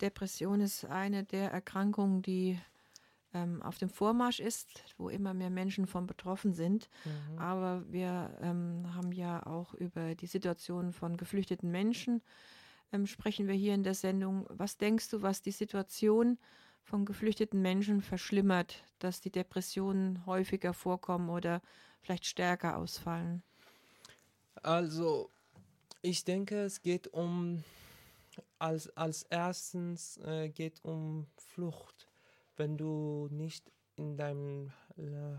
Depression 0.00 0.60
ist 0.60 0.84
eine 0.84 1.24
der 1.24 1.50
Erkrankungen, 1.50 2.22
die 2.22 2.58
ähm, 3.34 3.62
auf 3.62 3.78
dem 3.78 3.88
Vormarsch 3.88 4.40
ist, 4.40 4.84
wo 4.98 5.08
immer 5.08 5.34
mehr 5.34 5.50
Menschen 5.50 5.86
von 5.86 6.06
betroffen 6.06 6.52
sind. 6.52 6.88
Mhm. 7.04 7.38
Aber 7.38 7.84
wir 7.90 8.36
ähm, 8.42 8.94
haben 8.94 9.12
ja 9.12 9.44
auch 9.46 9.74
über 9.74 10.14
die 10.14 10.26
Situation 10.26 10.92
von 10.92 11.16
geflüchteten 11.16 11.70
Menschen 11.70 12.22
ähm, 12.92 13.06
sprechen 13.06 13.48
wir 13.48 13.54
hier 13.54 13.74
in 13.74 13.82
der 13.82 13.94
Sendung. 13.94 14.46
Was 14.48 14.76
denkst 14.76 15.10
du, 15.10 15.22
was 15.22 15.42
die 15.42 15.50
Situation 15.50 16.38
von 16.84 17.04
geflüchteten 17.04 17.62
Menschen 17.62 18.02
verschlimmert, 18.02 18.84
dass 18.98 19.20
die 19.20 19.30
Depressionen 19.30 20.24
häufiger 20.26 20.74
vorkommen 20.74 21.30
oder 21.30 21.62
vielleicht 22.00 22.26
stärker 22.26 22.76
ausfallen? 22.76 23.42
Also, 24.62 25.30
ich 26.02 26.24
denke, 26.24 26.62
es 26.62 26.82
geht 26.82 27.08
um, 27.08 27.64
als, 28.58 28.94
als 28.96 29.22
erstens 29.24 30.18
äh, 30.18 30.48
geht 30.48 30.84
um 30.84 31.26
Flucht 31.36 32.08
wenn 32.56 32.76
du 32.76 33.28
nicht 33.30 33.72
in 33.96 34.16
deinem 34.16 34.72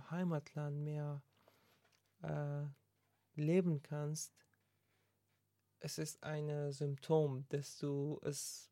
Heimatland 0.10 0.84
mehr 0.84 1.22
äh, 2.22 2.66
leben 3.36 3.82
kannst, 3.82 4.34
es 5.84 5.98
ist 5.98 6.24
ein 6.24 6.72
Symptom, 6.72 7.46
dass 7.50 7.78
du 7.78 8.18
es 8.24 8.72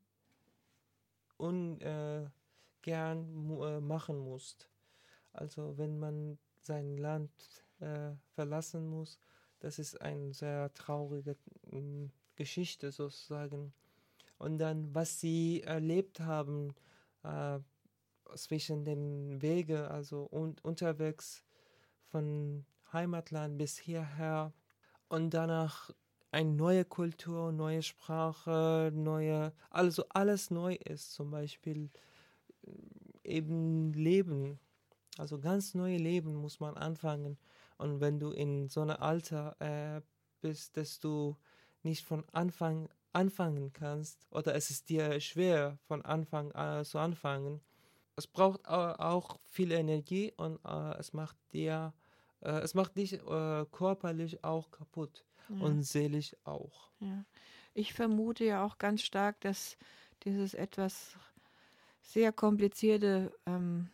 ungern 1.35 2.31
äh, 2.81 3.81
machen 3.81 4.17
musst. 4.17 4.69
Also 5.33 5.77
wenn 5.77 5.99
man 5.99 6.37
sein 6.61 6.97
Land 6.97 7.31
äh, 7.81 8.11
verlassen 8.33 8.87
muss, 8.87 9.19
das 9.59 9.77
ist 9.77 9.99
eine 10.01 10.33
sehr 10.33 10.73
traurige 10.73 11.35
äh, 11.71 12.07
Geschichte 12.37 12.91
sozusagen. 12.93 13.73
Und 14.37 14.57
dann, 14.57 14.95
was 14.95 15.19
sie 15.19 15.63
erlebt 15.63 16.21
haben, 16.21 16.73
äh, 17.23 17.59
zwischen 18.35 18.85
den 18.85 19.41
Wege, 19.41 19.91
also 19.91 20.23
und 20.23 20.63
unterwegs 20.63 21.43
von 22.05 22.65
Heimatland 22.93 23.57
bis 23.57 23.77
hierher 23.77 24.53
und 25.09 25.33
danach 25.33 25.91
eine 26.31 26.49
neue 26.49 26.85
Kultur, 26.85 27.51
neue 27.51 27.83
Sprache, 27.83 28.91
neue, 28.93 29.53
also 29.69 30.05
alles 30.09 30.49
neu 30.49 30.75
ist, 30.75 31.13
zum 31.13 31.31
Beispiel 31.31 31.89
äh, 32.65 32.71
eben 33.23 33.93
Leben, 33.93 34.59
also 35.17 35.39
ganz 35.39 35.75
neue 35.75 35.97
Leben 35.97 36.35
muss 36.35 36.59
man 36.59 36.75
anfangen. 36.77 37.37
Und 37.77 37.99
wenn 37.99 38.19
du 38.19 38.31
in 38.31 38.69
so 38.69 38.81
einem 38.81 38.97
Alter 38.97 39.55
äh, 39.59 40.01
bist, 40.41 40.77
dass 40.77 40.99
du 40.99 41.35
nicht 41.83 42.05
von 42.05 42.23
Anfang 42.31 42.89
anfangen 43.13 43.73
kannst 43.73 44.25
oder 44.31 44.55
es 44.55 44.69
ist 44.69 44.89
dir 44.89 45.19
schwer 45.19 45.77
von 45.87 46.01
Anfang 46.03 46.51
an 46.53 46.85
zu 46.85 46.97
anfangen, 46.97 47.61
es 48.15 48.27
braucht 48.27 48.67
auch 48.67 49.39
viel 49.47 49.71
Energie 49.71 50.33
und 50.37 50.59
äh, 50.65 50.97
es 50.99 51.11
macht 51.13 51.37
dir, 51.53 51.93
äh, 52.41 52.59
es 52.59 52.73
macht 52.73 52.95
dich 52.97 53.13
äh, 53.13 53.65
körperlich 53.71 54.43
auch 54.43 54.69
kaputt 54.71 55.25
ja. 55.55 55.65
und 55.65 55.83
seelisch 55.83 56.35
auch. 56.43 56.89
Ja. 56.99 57.25
Ich 57.73 57.93
vermute 57.93 58.43
ja 58.43 58.63
auch 58.65 58.77
ganz 58.77 59.01
stark, 59.01 59.39
dass 59.41 59.77
dieses 60.23 60.53
etwas 60.53 61.17
sehr 62.01 62.31
komplizierte 62.31 63.31
ähm, 63.45 63.89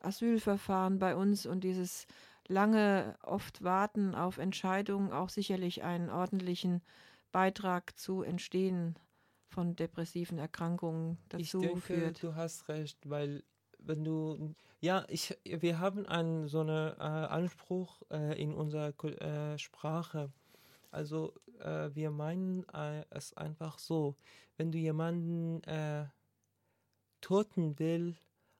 Asylverfahren 0.00 0.98
bei 0.98 1.14
uns 1.14 1.46
und 1.46 1.62
dieses 1.62 2.06
lange 2.48 3.16
oft 3.22 3.62
Warten 3.62 4.14
auf 4.14 4.38
Entscheidungen 4.38 5.12
auch 5.12 5.28
sicherlich 5.28 5.84
einen 5.84 6.10
ordentlichen 6.10 6.82
Beitrag 7.30 7.96
zu 7.96 8.22
Entstehen 8.22 8.96
von 9.46 9.76
depressiven 9.76 10.38
Erkrankungen 10.38 11.18
dazu 11.28 11.60
ich 11.60 11.68
denke, 11.68 11.80
führt. 11.80 12.22
Du 12.22 12.34
hast 12.34 12.68
recht, 12.68 13.08
weil 13.08 13.44
wenn 13.78 14.04
du, 14.04 14.54
ja, 14.80 15.04
ich, 15.08 15.36
wir 15.44 15.78
haben 15.78 16.06
einen 16.06 16.48
so 16.48 16.60
einen 16.60 16.92
äh, 16.98 17.02
Anspruch 17.02 18.02
äh, 18.10 18.40
in 18.40 18.52
unserer 18.52 18.92
äh, 19.04 19.58
Sprache. 19.58 20.32
Also 20.90 21.34
äh, 21.60 21.94
wir 21.94 22.10
meinen 22.10 22.68
äh, 22.70 23.04
es 23.10 23.32
einfach 23.36 23.78
so, 23.78 24.16
wenn 24.56 24.72
du 24.72 24.78
jemanden 24.78 25.62
äh, 25.64 26.06
toten 27.20 27.78
will, 27.78 28.16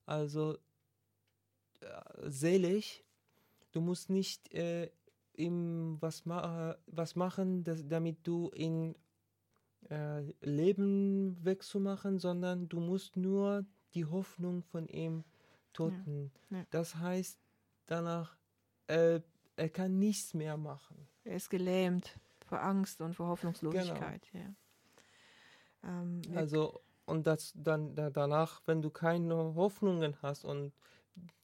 also 0.06 0.58
selig, 2.26 3.06
du 3.72 3.80
musst 3.80 4.10
nicht 4.10 4.50
ihm 5.32 5.96
was, 6.00 6.26
ma 6.26 6.76
was 6.86 7.16
machen, 7.16 7.64
dass, 7.64 7.88
damit 7.88 8.26
du 8.26 8.50
ihn 8.54 8.94
Leben 10.42 11.42
wegzumachen, 11.42 12.18
sondern 12.18 12.68
du 12.68 12.80
musst 12.80 13.16
nur 13.16 13.64
die 13.94 14.04
Hoffnung 14.04 14.62
von 14.62 14.88
ihm 14.88 15.24
Toten. 15.72 16.32
Ja, 16.50 16.58
ja. 16.58 16.66
Das 16.70 16.96
heißt 16.96 17.40
danach, 17.86 18.36
äh, 18.86 19.20
er 19.56 19.68
kann 19.68 19.98
nichts 19.98 20.34
mehr 20.34 20.56
machen. 20.56 21.08
Er 21.24 21.36
ist 21.36 21.50
gelähmt 21.50 22.18
vor 22.46 22.62
Angst 22.62 23.00
und 23.00 23.14
vor 23.14 23.28
Hoffnungslosigkeit. 23.28 24.28
Genau. 24.32 24.44
Ja. 24.44 24.54
Ähm, 26.02 26.22
also 26.34 26.80
und 27.06 27.26
das 27.26 27.52
dann 27.54 27.94
da, 27.94 28.10
danach, 28.10 28.62
wenn 28.66 28.82
du 28.82 28.90
keine 28.90 29.34
Hoffnungen 29.54 30.16
hast 30.22 30.44
und 30.44 30.72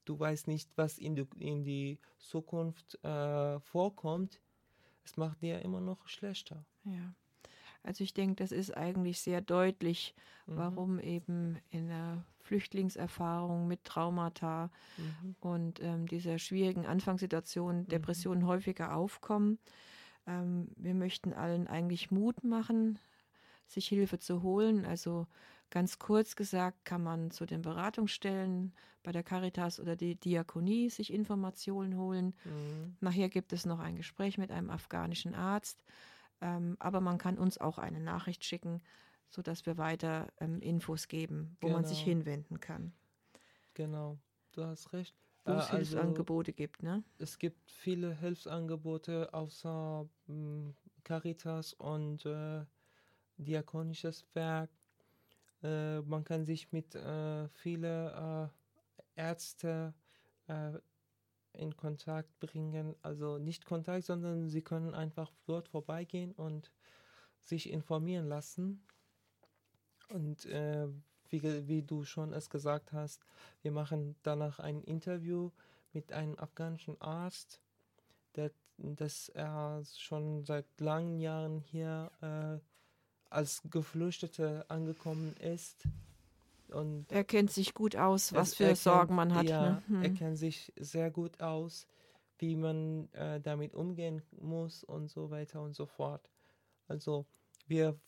du 0.04 0.18
weißt 0.18 0.46
nicht, 0.46 0.70
was 0.76 0.98
in 0.98 1.16
die, 1.16 1.26
in 1.38 1.64
die 1.64 1.98
Zukunft 2.18 3.02
äh, 3.04 3.58
vorkommt, 3.60 4.40
es 5.04 5.16
macht 5.16 5.42
dir 5.42 5.60
immer 5.62 5.80
noch 5.80 6.06
schlechter. 6.08 6.64
Ja. 6.84 7.14
Also 7.86 8.02
ich 8.02 8.14
denke, 8.14 8.34
das 8.34 8.50
ist 8.50 8.76
eigentlich 8.76 9.20
sehr 9.20 9.40
deutlich, 9.40 10.14
mhm. 10.46 10.56
warum 10.56 10.98
eben 10.98 11.58
in 11.70 11.86
der 11.86 12.24
Flüchtlingserfahrung 12.40 13.68
mit 13.68 13.84
Traumata 13.84 14.70
mhm. 14.96 15.36
und 15.40 15.80
ähm, 15.82 16.06
dieser 16.06 16.38
schwierigen 16.38 16.84
Anfangssituation 16.84 17.80
mhm. 17.80 17.88
Depressionen 17.88 18.42
mhm. 18.42 18.48
häufiger 18.48 18.96
aufkommen. 18.96 19.58
Ähm, 20.26 20.68
wir 20.76 20.94
möchten 20.94 21.32
allen 21.32 21.68
eigentlich 21.68 22.10
Mut 22.10 22.42
machen, 22.42 22.98
sich 23.66 23.86
Hilfe 23.86 24.18
zu 24.18 24.42
holen. 24.42 24.84
Also 24.84 25.28
ganz 25.70 26.00
kurz 26.00 26.34
gesagt 26.34 26.84
kann 26.84 27.04
man 27.04 27.30
zu 27.30 27.46
den 27.46 27.62
Beratungsstellen 27.62 28.72
bei 29.04 29.12
der 29.12 29.22
Caritas 29.22 29.78
oder 29.78 29.94
die 29.94 30.16
Diakonie 30.16 30.90
sich 30.90 31.12
Informationen 31.12 31.96
holen. 31.96 32.34
Mhm. 32.44 32.96
Nachher 32.98 33.28
gibt 33.28 33.52
es 33.52 33.64
noch 33.64 33.78
ein 33.78 33.94
Gespräch 33.94 34.38
mit 34.38 34.50
einem 34.50 34.70
afghanischen 34.70 35.36
Arzt. 35.36 35.84
Ähm, 36.40 36.76
aber 36.80 37.00
man 37.00 37.18
kann 37.18 37.38
uns 37.38 37.58
auch 37.58 37.78
eine 37.78 38.00
Nachricht 38.00 38.44
schicken. 38.44 38.82
sodass 39.28 39.66
wir 39.66 39.76
weiter 39.76 40.28
ähm, 40.40 40.60
Infos 40.62 41.08
geben, 41.08 41.56
wo 41.60 41.68
man 41.68 41.84
sich 41.84 42.04
Genau. 42.04 42.10
hinwenden 42.10 42.60
kann, 42.60 42.92
Genau, 43.74 44.18
du 44.52 44.64
hast 44.64 44.92
recht. 44.92 45.14
wo 45.44 45.52
Äh, 45.52 45.56
es 45.56 45.70
Hilfsangebote 45.70 46.52
gibt. 46.52 46.82
Ne? 46.82 47.02
Es 47.18 47.38
gibt 47.38 47.70
viele 47.70 48.14
Hilfsangebote 48.14 49.32
außer 49.32 50.08
mh, 50.26 50.72
Caritas 51.04 51.72
und 51.74 52.24
äh, 52.26 52.64
diakonisches 53.38 54.26
Werk. 54.34 54.70
Äh, 55.62 56.00
man 56.02 56.24
kann 56.24 56.44
sich 56.44 56.72
mit 56.72 56.94
äh, 56.94 57.48
vielen 57.48 57.84
äh, 57.84 58.48
Ärzte 59.16 59.94
äh, 60.48 60.72
in 61.56 61.76
Kontakt 61.76 62.38
bringen. 62.40 62.94
Also 63.02 63.38
nicht 63.38 63.64
Kontakt, 63.64 64.04
sondern 64.04 64.48
sie 64.48 64.62
können 64.62 64.94
einfach 64.94 65.32
dort 65.46 65.68
vorbeigehen 65.68 66.32
und 66.32 66.70
sich 67.42 67.70
informieren 67.70 68.28
lassen. 68.28 68.84
Und 70.08 70.46
äh, 70.46 70.88
wie, 71.28 71.68
wie 71.68 71.82
du 71.82 72.04
schon 72.04 72.32
es 72.32 72.50
gesagt 72.50 72.92
hast, 72.92 73.24
wir 73.62 73.72
machen 73.72 74.16
danach 74.22 74.58
ein 74.58 74.82
Interview 74.82 75.50
mit 75.92 76.12
einem 76.12 76.38
afghanischen 76.38 77.00
Arzt, 77.00 77.60
der, 78.36 78.52
dass 78.76 79.28
er 79.30 79.82
schon 79.96 80.44
seit 80.44 80.66
langen 80.78 81.18
Jahren 81.18 81.60
hier 81.60 82.10
äh, 82.20 82.60
als 83.30 83.62
Geflüchtete 83.70 84.64
angekommen 84.68 85.34
ist. 85.38 85.88
Und 86.72 87.10
Er 87.12 87.24
kennt 87.24 87.50
sich 87.50 87.74
gut 87.74 87.96
aus, 87.96 88.32
was 88.32 88.52
er- 88.52 88.56
für 88.56 88.62
er 88.64 88.68
kennt- 88.70 88.78
Sorgen 88.78 89.14
man 89.14 89.34
hat. 89.34 89.48
Ja, 89.48 89.70
ne? 89.88 90.02
er 90.02 90.08
Hm. 90.10 90.14
kennt 90.16 90.38
sich 90.38 90.72
sehr 90.76 91.10
gut 91.10 91.40
aus, 91.40 91.86
wie 92.38 92.56
man 92.56 93.08
äh, 93.12 93.40
damit 93.40 93.74
umgehen 93.74 94.22
muss 94.40 94.84
und 94.84 95.08
so 95.08 95.30
weiter 95.30 95.62
und 95.62 95.74
so 95.74 95.86
fort. 95.86 96.28
Also 96.88 97.26
wir 97.66 97.98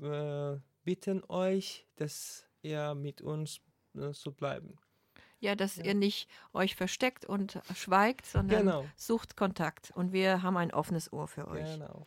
äh, 0.00 0.56
bitten 0.84 1.22
euch, 1.28 1.86
dass 1.96 2.46
ihr 2.62 2.94
mit 2.94 3.20
uns 3.20 3.60
äh, 3.94 4.12
so 4.12 4.32
bleiben. 4.32 4.76
Ja, 5.40 5.54
dass 5.56 5.76
Ja. 5.76 5.84
ihr 5.84 5.94
nicht 5.94 6.30
euch 6.52 6.76
versteckt 6.76 7.24
und 7.26 7.60
schweigt, 7.74 8.24
sondern 8.26 8.60
Genau. 8.66 8.84
sucht 8.96 9.36
Kontakt. 9.36 9.90
Und 9.94 10.12
wir 10.12 10.42
haben 10.42 10.56
ein 10.56 10.72
offenes 10.72 11.12
Ohr 11.12 11.26
für 11.28 11.46
euch. 11.48 11.74
Genau. 11.74 12.06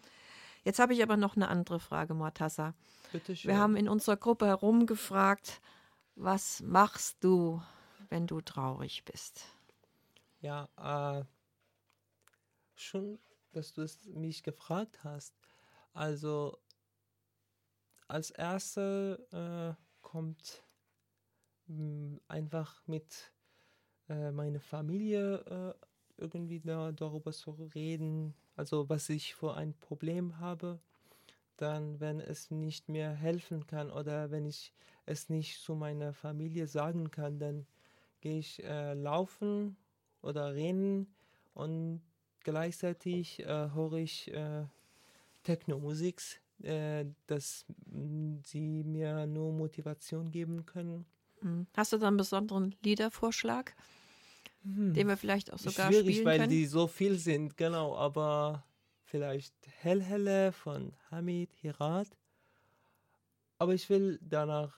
Jetzt 0.64 0.80
habe 0.80 0.94
ich 0.94 1.04
aber 1.04 1.16
noch 1.18 1.36
eine 1.36 1.48
andere 1.50 1.80
Frage, 1.80 2.14
Mortassa. 2.16 2.74
Bitte 3.12 3.36
schön. 3.36 3.52
Wir 3.52 3.60
haben 3.60 3.76
in 3.76 3.88
unserer 3.88 4.18
Gruppe 4.18 4.48
herumgefragt, 4.48 5.62
was 6.16 6.62
machst 6.62 7.24
du, 7.24 7.62
wenn 8.10 8.28
du 8.28 8.42
traurig 8.42 9.06
bist? 9.06 9.46
Ja, 10.40 10.70
äh, 10.78 11.26
schon, 12.76 13.20
dass 13.54 13.74
du 13.74 13.82
es 13.82 14.06
mich 14.06 14.44
gefragt 14.44 15.04
hast. 15.04 15.34
Also 15.94 16.60
als 18.08 18.32
erste 18.32 19.28
äh, 19.32 19.82
kommt 20.02 20.64
mh, 21.68 22.20
einfach 22.28 22.82
mit 22.88 23.34
äh, 24.10 24.32
meiner 24.32 24.60
Familie 24.60 25.38
äh, 25.78 26.22
irgendwie 26.22 26.62
da, 26.62 26.92
darüber 26.92 27.32
zu 27.34 27.52
reden, 27.76 28.36
also 28.56 28.90
was 28.90 29.10
ich 29.10 29.36
für 29.36 29.56
ein 29.56 29.74
Problem 29.80 30.40
habe. 30.40 30.80
Dann, 31.58 32.00
wenn 32.00 32.20
es 32.20 32.52
nicht 32.52 32.90
mehr 32.90 33.12
helfen 33.12 33.66
kann 33.66 33.90
oder 33.92 34.32
wenn 34.32 34.46
ich 34.46 34.74
es 35.06 35.30
nicht 35.30 35.62
zu 35.62 35.76
meiner 35.76 36.14
Familie 36.14 36.68
sagen 36.68 37.12
kann, 37.12 37.40
dann 37.40 37.66
gehe 38.22 38.40
ich 38.40 38.64
äh, 38.64 38.94
laufen 38.94 39.78
oder 40.22 40.54
rennen 40.56 41.08
und 41.54 42.02
gleichzeitig 42.44 43.40
äh, 43.40 43.70
höre 43.74 43.94
ich 43.94 44.34
äh, 44.34 44.66
Techno-Musik, 45.44 46.22
äh, 46.64 47.06
dass 47.28 47.66
sie 48.44 48.84
mir 48.84 49.25
nur 49.27 49.53
Motivation 49.53 50.32
geben 50.32 50.66
können. 50.66 51.06
Hm. 51.42 51.68
Hast 51.75 51.94
du 51.94 51.98
da 51.98 52.08
einen 52.08 52.18
besonderen 52.18 52.75
Liedervorschlag, 52.84 53.75
den 54.64 55.08
wir 55.08 55.18
vielleicht 55.18 55.53
auch 55.53 55.60
sogar 55.60 55.92
Schwierig, 55.92 56.16
spielen 56.16 56.25
weil 56.25 56.38
können? 56.40 56.50
die 56.50 56.66
so 56.66 56.88
viel 56.88 57.18
sind, 57.20 57.56
genau, 57.56 57.96
aber 57.96 58.64
vielleicht 59.16 59.56
Hellhelle 59.80 60.51
von 60.51 60.92
Hamid 61.10 61.54
Hirat. 61.62 62.10
Aber 63.60 63.74
ich 63.74 63.90
will 63.90 64.20
danach 64.22 64.78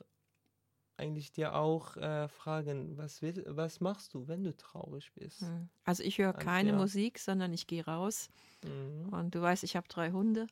eigentlich 0.96 1.32
dir 1.32 1.56
auch 1.56 1.98
äh, 1.98 2.28
fragen, 2.28 2.96
was, 2.98 3.24
will, 3.24 3.44
was 3.48 3.80
machst 3.80 4.14
du, 4.14 4.28
wenn 4.28 4.44
du 4.44 4.56
traurig 4.56 5.12
bist? 5.16 5.42
Hm. 5.42 5.70
Also 5.86 6.04
ich 6.04 6.20
höre 6.20 6.34
keine 6.34 6.70
ja. 6.70 6.76
Musik, 6.76 7.18
sondern 7.18 7.52
ich 7.52 7.66
gehe 7.66 7.84
raus. 7.84 8.30
Mhm. 8.64 9.10
Und 9.10 9.34
du 9.34 9.42
weißt, 9.42 9.64
ich 9.64 9.76
habe 9.76 9.88
drei 9.88 10.12
Hunde 10.12 10.46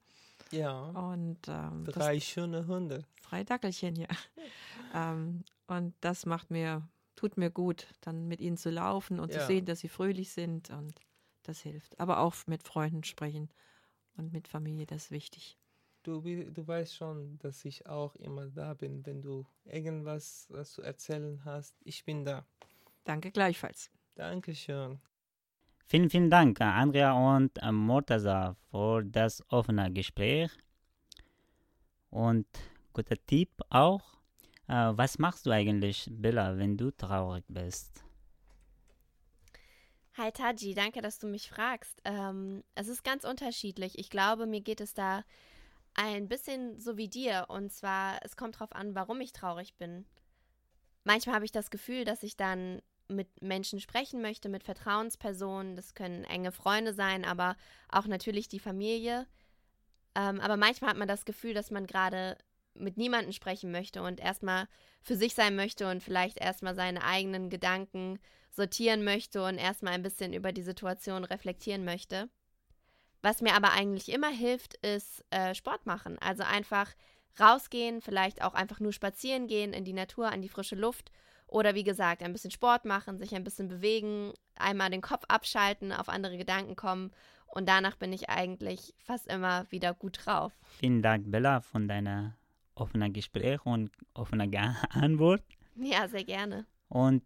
Ja, 0.52 0.86
und 0.90 1.38
ähm, 1.48 1.84
das- 1.86 1.94
drei 1.94 2.20
schöne 2.20 2.66
Hunde. 2.66 3.04
drei 3.22 3.44
Dackelchen, 3.44 3.96
ja. 3.96 4.08
ähm, 4.96 5.44
und 5.68 5.94
das 6.02 6.26
macht 6.26 6.50
mir, 6.50 6.88
tut 7.16 7.38
mir 7.38 7.52
gut, 7.52 7.86
dann 8.02 8.28
mit 8.28 8.42
ihnen 8.42 8.58
zu 8.58 8.72
laufen 8.72 9.20
und 9.20 9.32
zu 9.32 9.40
Ja. 9.40 9.46
sehen, 9.46 9.66
dass 9.66 9.82
sie 9.82 9.90
fröhlich 9.90 10.32
sind 10.32 10.72
und 10.72 10.96
das 11.44 11.60
hilft. 11.60 12.00
Aber 12.00 12.20
auch 12.22 12.36
mit 12.48 12.64
Freunden 12.64 13.04
sprechen 13.04 13.50
und 14.18 14.34
mit 14.34 14.48
Familie, 14.48 14.86
das 14.86 15.06
ist 15.06 15.12
wichtig. 15.12 15.58
Du, 16.04 16.22
du 16.22 16.68
weißt 16.68 16.96
schon, 16.96 17.38
dass 17.40 17.66
ich 17.66 17.88
auch 17.88 18.16
immer 18.18 18.48
da 18.48 18.74
bin, 18.76 19.06
wenn 19.06 19.22
du 19.22 19.46
irgendwas 19.66 20.48
zu 20.64 20.82
erzählen 20.82 21.44
hast. 21.44 21.76
Ich 21.84 22.06
bin 22.06 22.24
da. 22.24 22.46
Danke 23.04 23.32
gleichfalls. 23.32 23.90
Dankeschön. 24.14 25.00
Vielen, 25.88 26.10
vielen 26.10 26.32
Dank, 26.32 26.60
äh, 26.60 26.64
Andrea 26.64 27.14
und 27.14 27.58
äh, 27.62 27.72
Mortaza, 27.72 28.56
für 28.72 29.04
das 29.04 29.44
offene 29.50 29.92
Gespräch. 29.92 30.50
Und 32.10 32.48
guter 32.92 33.18
Tipp 33.28 33.50
auch. 33.70 34.02
Äh, 34.68 34.94
was 34.96 35.20
machst 35.20 35.46
du 35.46 35.52
eigentlich, 35.52 36.08
Bella, 36.12 36.58
wenn 36.58 36.76
du 36.76 36.90
traurig 36.90 37.44
bist? 37.48 38.04
Hi 40.18 40.32
Taji, 40.32 40.74
danke, 40.74 41.02
dass 41.02 41.20
du 41.20 41.28
mich 41.28 41.50
fragst. 41.50 42.02
Ähm, 42.06 42.64
es 42.74 42.88
ist 42.88 43.04
ganz 43.04 43.26
unterschiedlich. 43.26 44.00
Ich 44.00 44.10
glaube, 44.10 44.46
mir 44.46 44.62
geht 44.62 44.80
es 44.80 44.94
da 44.94 45.26
ein 45.94 46.30
bisschen 46.30 46.80
so 46.80 46.96
wie 46.96 47.10
dir. 47.10 47.48
Und 47.50 47.74
zwar, 47.74 48.20
es 48.24 48.38
kommt 48.38 48.56
darauf 48.56 48.72
an, 48.72 48.96
warum 48.96 49.20
ich 49.20 49.34
traurig 49.34 49.76
bin. 49.76 50.06
Manchmal 51.04 51.36
habe 51.36 51.44
ich 51.44 51.52
das 51.52 51.70
Gefühl, 51.70 52.06
dass 52.06 52.24
ich 52.24 52.38
dann 52.38 52.82
mit 53.10 53.42
Menschen 53.42 53.82
sprechen 53.82 54.22
möchte, 54.22 54.48
mit 54.48 54.64
Vertrauenspersonen. 54.64 55.76
Das 55.76 55.96
können 55.96 56.24
enge 56.24 56.54
Freunde 56.54 56.94
sein, 56.94 57.26
aber 57.26 57.58
auch 57.90 58.08
natürlich 58.08 58.48
die 58.48 58.60
Familie. 58.60 59.28
Ähm, 60.16 60.40
aber 60.40 60.56
manchmal 60.56 60.92
hat 60.92 60.98
man 60.98 61.10
das 61.10 61.26
Gefühl, 61.26 61.54
dass 61.54 61.72
man 61.72 61.88
gerade 61.88 62.38
mit 62.74 62.96
niemandem 62.96 63.34
sprechen 63.34 63.70
möchte 63.70 64.02
und 64.02 64.22
erstmal 64.22 64.70
für 65.02 65.18
sich 65.18 65.36
sein 65.36 65.58
möchte 65.58 65.90
und 65.90 66.02
vielleicht 66.02 66.40
erstmal 66.40 66.74
seine 66.74 67.04
eigenen 67.04 67.50
Gedanken 67.50 68.18
sortieren 68.56 69.04
möchte 69.04 69.44
und 69.44 69.58
erstmal 69.58 69.94
ein 69.94 70.04
bisschen 70.04 70.34
über 70.34 70.52
die 70.52 70.62
Situation 70.62 71.24
reflektieren 71.24 71.86
möchte. 71.86 72.30
Was 73.22 73.42
mir 73.42 73.56
aber 73.56 73.72
eigentlich 73.72 74.10
immer 74.10 74.30
hilft, 74.30 74.76
ist 74.86 75.24
äh, 75.32 75.56
Sport 75.56 75.86
machen. 75.86 76.18
Also 76.20 76.44
einfach 76.44 76.94
rausgehen, 77.40 78.02
vielleicht 78.02 78.42
auch 78.42 78.54
einfach 78.54 78.80
nur 78.80 78.94
spazieren 78.94 79.48
gehen 79.48 79.74
in 79.74 79.84
die 79.84 79.94
Natur, 79.94 80.32
an 80.32 80.42
die 80.42 80.50
frische 80.50 80.76
Luft 80.76 81.12
oder 81.48 81.76
wie 81.76 81.84
gesagt, 81.84 82.24
ein 82.24 82.34
bisschen 82.34 82.52
Sport 82.52 82.86
machen, 82.86 83.18
sich 83.18 83.36
ein 83.36 83.44
bisschen 83.44 83.68
bewegen, 83.68 84.34
einmal 84.56 84.90
den 84.90 85.02
Kopf 85.02 85.24
abschalten, 85.28 85.92
auf 85.92 86.10
andere 86.10 86.38
Gedanken 86.38 86.76
kommen 86.76 87.12
und 87.48 87.68
danach 87.68 87.96
bin 87.96 88.14
ich 88.14 88.30
eigentlich 88.30 88.94
fast 88.98 89.28
immer 89.28 89.70
wieder 89.72 89.94
gut 89.94 90.20
drauf. 90.26 90.54
Vielen 90.80 91.02
Dank, 91.02 91.30
Bella, 91.30 91.62
von 91.62 91.88
deiner 91.88 92.36
offenen 92.76 93.14
Gespräch 93.14 93.66
und 93.66 93.92
offener 94.14 94.48
Antwort. 94.90 95.44
Ja, 95.76 96.08
sehr 96.08 96.24
gerne. 96.24 96.66
Und 96.90 97.24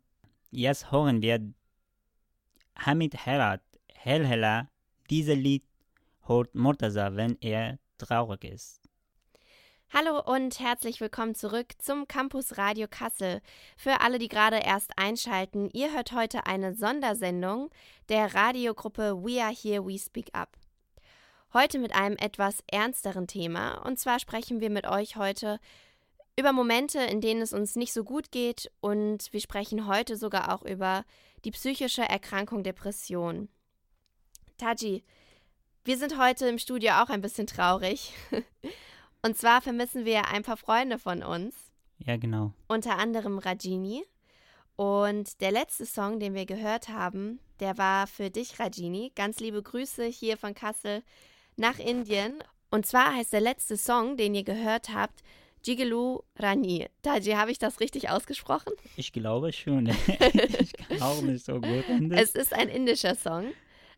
jetzt 0.51 0.91
hören 0.91 1.21
wir 1.21 1.53
Hamid 2.75 3.25
Herat, 3.25 3.61
Hellhella. 3.93 4.69
Dieses 5.09 5.35
Lied 5.35 5.63
hört 6.25 6.55
Mortaza, 6.55 7.15
wenn 7.15 7.37
er 7.41 7.79
traurig 7.97 8.43
ist. 8.43 8.81
Hallo 9.91 10.21
und 10.21 10.59
herzlich 10.59 11.01
willkommen 11.01 11.33
zurück 11.33 11.73
zum 11.79 12.07
Campus 12.07 12.57
Radio 12.59 12.87
Kassel. 12.87 13.41
Für 13.75 14.01
alle, 14.01 14.19
die 14.19 14.27
gerade 14.27 14.57
erst 14.57 14.91
einschalten, 14.97 15.69
ihr 15.73 15.93
hört 15.93 16.11
heute 16.11 16.45
eine 16.45 16.75
Sondersendung 16.75 17.71
der 18.07 18.35
Radiogruppe 18.35 19.23
We 19.23 19.43
Are 19.43 19.53
Here, 19.53 19.85
We 19.85 19.97
Speak 19.97 20.29
Up. 20.33 20.57
Heute 21.53 21.79
mit 21.79 21.95
einem 21.95 22.17
etwas 22.17 22.63
ernsteren 22.67 23.25
Thema. 23.25 23.83
Und 23.85 23.97
zwar 23.97 24.19
sprechen 24.19 24.61
wir 24.61 24.69
mit 24.69 24.85
euch 24.85 25.15
heute 25.15 25.59
über 26.39 26.53
Momente, 26.53 26.99
in 26.99 27.21
denen 27.21 27.41
es 27.41 27.53
uns 27.53 27.75
nicht 27.75 27.93
so 27.93 28.03
gut 28.03 28.31
geht. 28.31 28.71
Und 28.79 29.31
wir 29.33 29.41
sprechen 29.41 29.87
heute 29.87 30.15
sogar 30.15 30.53
auch 30.53 30.63
über 30.63 31.03
die 31.45 31.51
psychische 31.51 32.01
Erkrankung 32.01 32.63
Depression. 32.63 33.49
Taji, 34.57 35.03
wir 35.83 35.97
sind 35.97 36.17
heute 36.17 36.47
im 36.47 36.57
Studio 36.57 36.93
auch 36.93 37.09
ein 37.09 37.21
bisschen 37.21 37.47
traurig. 37.47 38.13
Und 39.21 39.37
zwar 39.37 39.61
vermissen 39.61 40.05
wir 40.05 40.27
ein 40.29 40.43
paar 40.43 40.57
Freunde 40.57 40.97
von 40.97 41.23
uns, 41.23 41.55
Ja, 41.97 42.15
genau. 42.15 42.53
unter 42.67 42.97
anderem 42.97 43.37
Rajini. 43.37 44.05
Und 44.77 45.41
der 45.41 45.51
letzte 45.51 45.85
Song, 45.85 46.21
den 46.21 46.33
wir 46.33 46.45
gehört 46.45 46.87
haben, 46.87 47.39
der 47.59 47.77
war 47.77 48.07
für 48.07 48.29
dich, 48.29 48.59
Rajini. 48.59 49.11
Ganz 49.15 49.41
liebe 49.41 49.61
Grüße 49.61 50.05
hier 50.05 50.37
von 50.37 50.53
Kassel 50.53 51.03
nach 51.57 51.79
Indien. 51.79 52.41
Und 52.71 52.85
zwar 52.85 53.13
heißt 53.13 53.33
der 53.33 53.41
letzte 53.41 53.75
Song, 53.75 54.15
den 54.15 54.35
ihr 54.35 54.45
gehört 54.45 54.93
habt, 54.93 55.21
Jigilu 55.63 56.21
Rani. 56.37 56.87
Taji, 57.01 57.33
habe 57.33 57.51
ich 57.51 57.59
das 57.59 57.79
richtig 57.79 58.09
ausgesprochen? 58.09 58.73
Ich 58.95 59.11
glaube 59.11 59.51
schon. 59.53 59.87
ich 60.59 60.73
kann 60.73 61.01
auch 61.01 61.21
nicht 61.21 61.45
so 61.45 61.55
gut 61.55 61.87
Indisch. 61.89 62.19
Es 62.19 62.35
ist 62.35 62.53
ein 62.53 62.69
indischer 62.69 63.15
Song. 63.15 63.51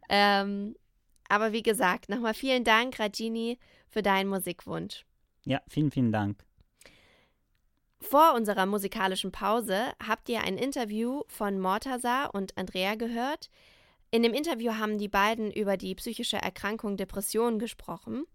Ähm, 0.09 0.75
aber 1.29 1.53
wie 1.53 1.63
gesagt, 1.63 2.09
nochmal 2.09 2.33
vielen 2.33 2.63
Dank, 2.63 2.99
Rajini, 2.99 3.57
für 3.89 4.01
deinen 4.01 4.29
Musikwunsch. 4.29 5.05
Ja, 5.45 5.61
vielen, 5.67 5.91
vielen 5.91 6.11
Dank. 6.11 6.43
Vor 8.01 8.33
unserer 8.33 8.65
musikalischen 8.65 9.31
Pause 9.31 9.93
habt 10.05 10.27
ihr 10.27 10.41
ein 10.41 10.57
Interview 10.57 11.21
von 11.27 11.59
Mortaza 11.59 12.25
und 12.25 12.57
Andrea 12.57 12.95
gehört. 12.95 13.49
In 14.09 14.23
dem 14.23 14.33
Interview 14.33 14.73
haben 14.73 14.97
die 14.97 15.07
beiden 15.07 15.51
über 15.51 15.77
die 15.77 15.95
psychische 15.95 16.37
Erkrankung 16.37 16.97
Depression 16.97 17.59
gesprochen. 17.59 18.25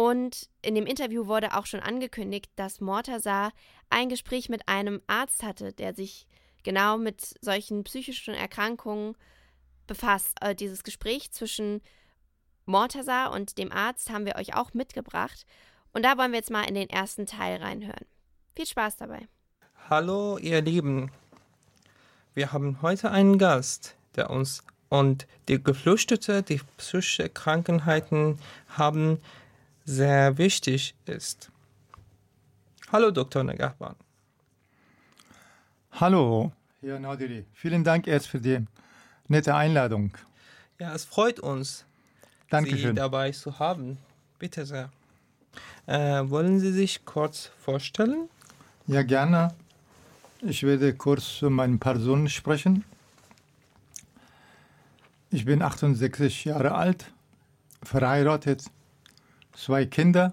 Und 0.00 0.48
in 0.62 0.74
dem 0.74 0.86
Interview 0.86 1.26
wurde 1.26 1.54
auch 1.54 1.66
schon 1.66 1.80
angekündigt, 1.80 2.50
dass 2.56 2.80
Mortaza 2.80 3.50
ein 3.90 4.08
Gespräch 4.08 4.48
mit 4.48 4.66
einem 4.66 5.02
Arzt 5.06 5.42
hatte, 5.42 5.74
der 5.74 5.92
sich 5.92 6.26
genau 6.62 6.96
mit 6.96 7.34
solchen 7.42 7.84
psychischen 7.84 8.32
Erkrankungen 8.32 9.14
befasst. 9.86 10.38
Äh, 10.40 10.54
dieses 10.54 10.84
Gespräch 10.84 11.32
zwischen 11.32 11.82
Mortaza 12.64 13.26
und 13.26 13.58
dem 13.58 13.70
Arzt 13.72 14.08
haben 14.08 14.24
wir 14.24 14.36
euch 14.36 14.54
auch 14.54 14.72
mitgebracht. 14.72 15.44
Und 15.92 16.02
da 16.02 16.16
wollen 16.16 16.32
wir 16.32 16.38
jetzt 16.38 16.50
mal 16.50 16.64
in 16.64 16.76
den 16.76 16.88
ersten 16.88 17.26
Teil 17.26 17.58
reinhören. 17.58 18.06
Viel 18.56 18.64
Spaß 18.64 18.96
dabei. 18.96 19.28
Hallo, 19.90 20.38
ihr 20.38 20.62
Lieben. 20.62 21.10
Wir 22.32 22.52
haben 22.52 22.80
heute 22.80 23.10
einen 23.10 23.36
Gast, 23.36 23.96
der 24.16 24.30
uns 24.30 24.64
und 24.88 25.26
die 25.48 25.62
Geflüchtete, 25.62 26.42
die 26.42 26.62
psychische 26.78 27.28
Krankheiten 27.28 28.38
haben, 28.70 29.20
sehr 29.84 30.38
wichtig 30.38 30.94
ist. 31.06 31.50
Hallo, 32.92 33.10
Dr. 33.10 33.44
Nagahban. 33.44 33.94
Hallo, 35.92 36.52
Herr 36.80 36.98
Nadiri. 36.98 37.44
Vielen 37.52 37.84
Dank 37.84 38.06
erst 38.06 38.28
für 38.28 38.40
die 38.40 38.64
nette 39.28 39.54
Einladung. 39.54 40.16
Ja, 40.78 40.94
es 40.94 41.04
freut 41.04 41.40
uns, 41.40 41.84
Dankeschön. 42.48 42.90
Sie 42.90 42.94
dabei 42.94 43.30
zu 43.32 43.58
haben. 43.58 43.98
Bitte 44.38 44.64
sehr. 44.64 44.90
Äh, 45.86 46.28
wollen 46.30 46.58
Sie 46.58 46.72
sich 46.72 47.04
kurz 47.04 47.50
vorstellen? 47.58 48.28
Ja, 48.86 49.02
gerne. 49.02 49.54
Ich 50.42 50.62
werde 50.62 50.94
kurz 50.94 51.38
zu 51.38 51.50
meinen 51.50 51.78
Personen 51.78 52.28
sprechen. 52.28 52.84
Ich 55.30 55.44
bin 55.44 55.62
68 55.62 56.46
Jahre 56.46 56.74
alt, 56.74 57.12
verheiratet, 57.82 58.64
zwei 59.54 59.86
Kinder. 59.86 60.32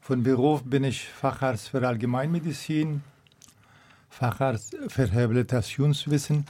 Von 0.00 0.22
Beruf 0.22 0.62
bin 0.64 0.84
ich 0.84 1.04
Facharzt 1.06 1.68
für 1.68 1.86
Allgemeinmedizin, 1.86 3.02
Facharzt 4.10 4.76
für 4.88 5.10
Rehabilitationswissen 5.10 6.44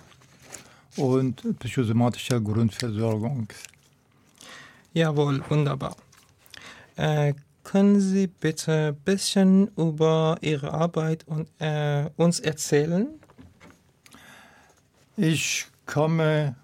und 0.97 1.59
psychosomatischer 1.59 2.41
Grundversorgung. 2.41 3.49
Jawohl, 4.95 5.43
wunderbar. 5.49 5.97
Äh, 6.97 7.35
können 7.65 8.01
Sie 8.01 8.27
bitte 8.27 8.89
ein 8.89 8.97
bisschen 8.97 9.69
über 9.77 10.37
Ihre 10.41 10.73
Arbeit 10.73 11.27
und, 11.29 11.49
äh, 11.61 12.11
uns 12.17 12.41
erzählen? 12.41 13.09
Ich 15.17 15.67
komme 15.87 16.57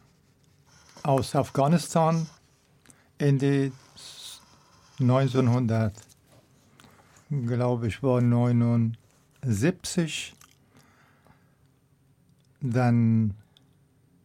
aus 1.03 1.35
Afghanistan 1.37 2.27
Ende 3.19 3.73
1900, 5.01 5.93
glaube 7.31 7.89
ich, 7.89 8.03
war 8.03 8.21
79. 8.21 10.35
Dann, 12.61 13.35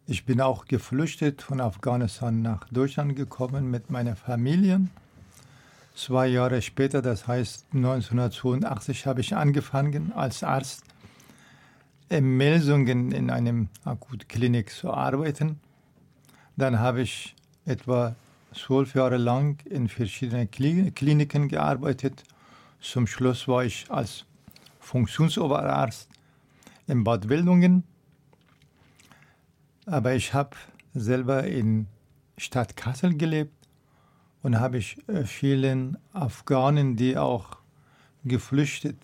ich 0.06 0.26
bin 0.26 0.42
auch 0.42 0.66
geflüchtet 0.66 1.42
von 1.42 1.60
Afghanistan 1.60 2.44
nach 2.44 2.70
Deutschland 2.70 3.16
gekommen 3.16 3.72
mit 3.72 3.90
meiner 3.90 4.16
Familie. 4.16 4.82
Zwei 5.96 6.28
Jahre 6.28 6.62
später, 6.62 7.02
das 7.02 7.28
heißt 7.28 7.66
1982, 7.74 9.08
habe 9.08 9.22
ich 9.22 9.36
angefangen 9.36 10.14
als 10.14 10.44
Arzt 10.44 10.84
in 12.10 12.38
Melsungen 12.38 13.12
in 13.12 13.32
einem 13.32 13.70
Akutklinik 13.86 14.70
zu 14.70 14.94
arbeiten. 14.94 15.60
Dann 16.58 16.80
habe 16.80 17.02
ich 17.02 17.36
etwa 17.66 18.16
zwölf 18.54 18.96
Jahre 18.96 19.18
lang 19.18 19.60
in 19.66 19.88
verschiedenen 19.88 20.50
Kliniken 20.50 21.48
gearbeitet. 21.48 22.24
Zum 22.80 23.08
Schluss 23.08 23.48
war 23.48 23.64
ich 23.66 23.86
als 23.90 24.26
Funktionsoberarzt 24.80 26.10
in 26.88 27.04
Bad 27.04 27.30
Wildungen. 27.30 27.84
Aber 29.86 30.14
ich 30.14 30.34
habe 30.34 30.56
selber 30.94 31.46
in 31.46 31.88
Stadt 32.38 32.76
Kassel 32.76 33.16
gelebt 33.16 33.54
und 34.42 34.60
habe 34.60 34.78
ich 34.78 34.98
vielen 35.26 35.98
Afghanen, 36.14 36.96
die 36.96 37.18
auch 37.18 37.58
geflüchtet 38.26 38.98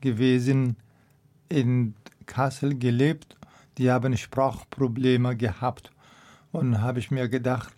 gewesen, 0.00 0.76
in 1.48 1.94
Kassel 2.26 2.76
gelebt. 2.76 3.36
Die 3.78 3.90
haben 3.90 4.16
Sprachprobleme 4.16 5.36
gehabt. 5.36 5.90
Und 6.52 6.80
habe 6.80 7.00
ich 7.00 7.10
mir 7.10 7.28
gedacht, 7.28 7.75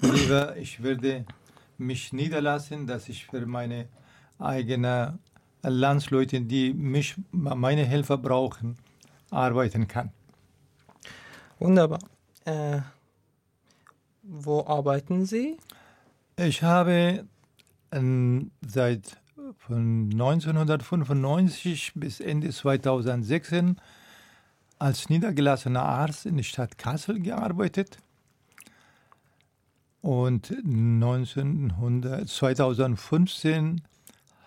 lieber, 0.00 0.56
ich 0.56 0.82
würde 0.82 1.24
mich 1.78 2.12
niederlassen, 2.12 2.86
dass 2.86 3.08
ich 3.08 3.26
für 3.26 3.46
meine 3.46 3.88
eigenen 4.38 5.18
Landsleute, 5.62 6.40
die 6.40 6.72
mich, 6.72 7.16
meine 7.30 7.84
Hilfe 7.84 8.18
brauchen, 8.18 8.76
arbeiten 9.30 9.88
kann. 9.88 10.10
Wunderbar. 11.58 12.00
Äh, 12.44 12.80
wo 14.22 14.64
arbeiten 14.66 15.26
Sie? 15.26 15.56
Ich 16.36 16.62
habe 16.62 17.26
ähm, 17.92 18.50
seit 18.66 19.18
von 19.58 20.08
1995 20.12 21.92
bis 21.94 22.20
Ende 22.20 22.50
2006 22.50 23.76
als 24.78 25.08
niedergelassener 25.08 25.82
Arzt 25.82 26.26
in 26.26 26.36
der 26.36 26.42
Stadt 26.42 26.78
Kassel 26.78 27.20
gearbeitet. 27.20 27.98
Und 30.02 30.50
1900, 30.50 32.28
2015 32.28 33.80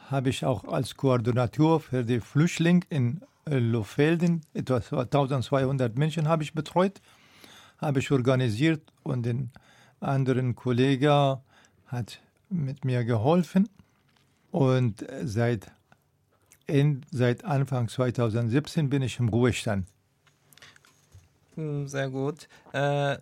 habe 0.10 0.30
ich 0.30 0.46
auch 0.46 0.66
als 0.66 0.96
Koordinator 0.96 1.80
für 1.80 2.04
die 2.04 2.20
Flüchtlinge 2.20 2.82
in 2.90 3.22
Lohfelden, 3.46 4.42
etwa 4.54 4.78
1200 4.78 5.98
Menschen 5.98 6.28
habe 6.28 6.44
ich 6.44 6.54
betreut, 6.54 7.02
habe 7.78 8.00
ich 8.00 8.12
organisiert 8.12 8.82
und 9.04 9.26
den 9.26 9.52
anderen 10.02 10.56
Kollegen 10.56 11.38
hat 11.88 12.20
mit 12.50 12.84
mir 12.84 13.06
geholfen. 13.06 13.70
Und 14.52 15.06
seit, 15.24 15.72
seit 17.12 17.46
Anfang 17.46 17.88
2017 17.88 18.90
bin 18.90 19.04
ich 19.04 19.20
im 19.20 19.30
Ruhestand. 19.30 19.88
Sehr 21.56 22.10
gut. 22.10 22.50
Äh, 22.74 23.18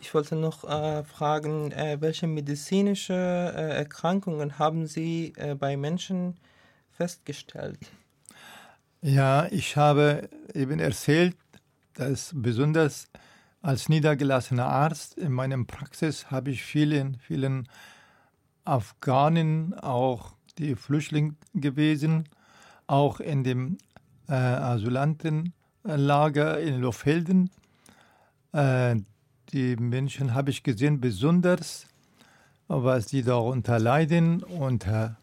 ich 0.00 0.14
wollte 0.14 0.36
noch 0.36 0.64
äh, 0.64 1.04
fragen, 1.04 1.72
äh, 1.72 1.98
welche 2.00 2.26
medizinische 2.26 3.14
äh, 3.14 3.76
Erkrankungen 3.76 4.58
haben 4.58 4.86
Sie 4.86 5.34
äh, 5.36 5.54
bei 5.54 5.76
Menschen 5.76 6.38
festgestellt? 6.90 7.78
Ja, 9.02 9.46
ich 9.50 9.76
habe 9.76 10.30
eben 10.54 10.80
erzählt, 10.80 11.36
dass 11.94 12.32
besonders 12.34 13.08
als 13.62 13.88
niedergelassener 13.88 14.66
Arzt 14.66 15.16
in 15.18 15.32
meiner 15.32 15.64
Praxis 15.64 16.30
habe 16.30 16.50
ich 16.50 16.62
vielen, 16.62 17.16
vielen 17.18 17.68
Afghanen, 18.64 19.74
auch 19.74 20.34
die 20.58 20.76
Flüchtlinge 20.76 21.34
gewesen, 21.54 22.28
auch 22.86 23.20
in 23.20 23.44
dem 23.44 23.76
äh, 24.28 24.32
Asylantenlager 24.32 26.60
in 26.60 26.80
Lohfelden. 26.80 27.50
Äh, 29.50 29.76
die 29.76 29.76
Menschen 29.76 30.34
habe 30.34 30.50
ich 30.50 30.62
gesehen, 30.62 31.00
besonders, 31.00 31.86
was 32.68 33.06
die 33.06 33.22
darunter 33.22 33.78
leiden. 33.78 34.42
Unter 34.42 35.16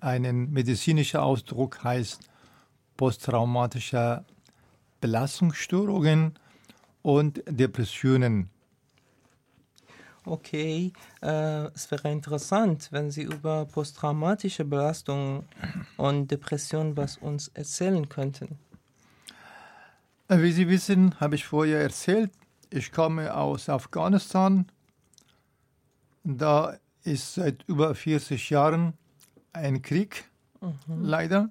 einen 0.00 0.52
medizinischen 0.52 1.20
Ausdruck 1.20 1.82
heißt 1.84 2.20
posttraumatische 2.96 4.24
Belastungsstörungen 5.00 6.34
und 7.02 7.42
Depressionen. 7.46 8.50
Okay, 10.24 10.92
äh, 11.22 11.66
es 11.74 11.90
wäre 11.90 12.10
interessant, 12.10 12.88
wenn 12.90 13.10
Sie 13.10 13.22
über 13.22 13.64
posttraumatische 13.64 14.64
Belastung 14.64 15.44
und 15.96 16.30
Depression 16.30 16.96
was 16.96 17.16
uns 17.16 17.48
erzählen 17.48 18.06
könnten. 18.08 18.58
Wie 20.28 20.52
Sie 20.52 20.68
wissen, 20.68 21.18
habe 21.20 21.36
ich 21.36 21.46
vorher 21.46 21.80
erzählt, 21.80 22.30
ich 22.70 22.92
komme 22.92 23.34
aus 23.34 23.68
Afghanistan. 23.68 24.66
Da 26.24 26.76
ist 27.02 27.34
seit 27.34 27.62
über 27.68 27.94
40 27.94 28.50
Jahren 28.50 28.94
ein 29.52 29.82
Krieg, 29.82 30.24
mhm. 30.60 31.02
leider. 31.02 31.50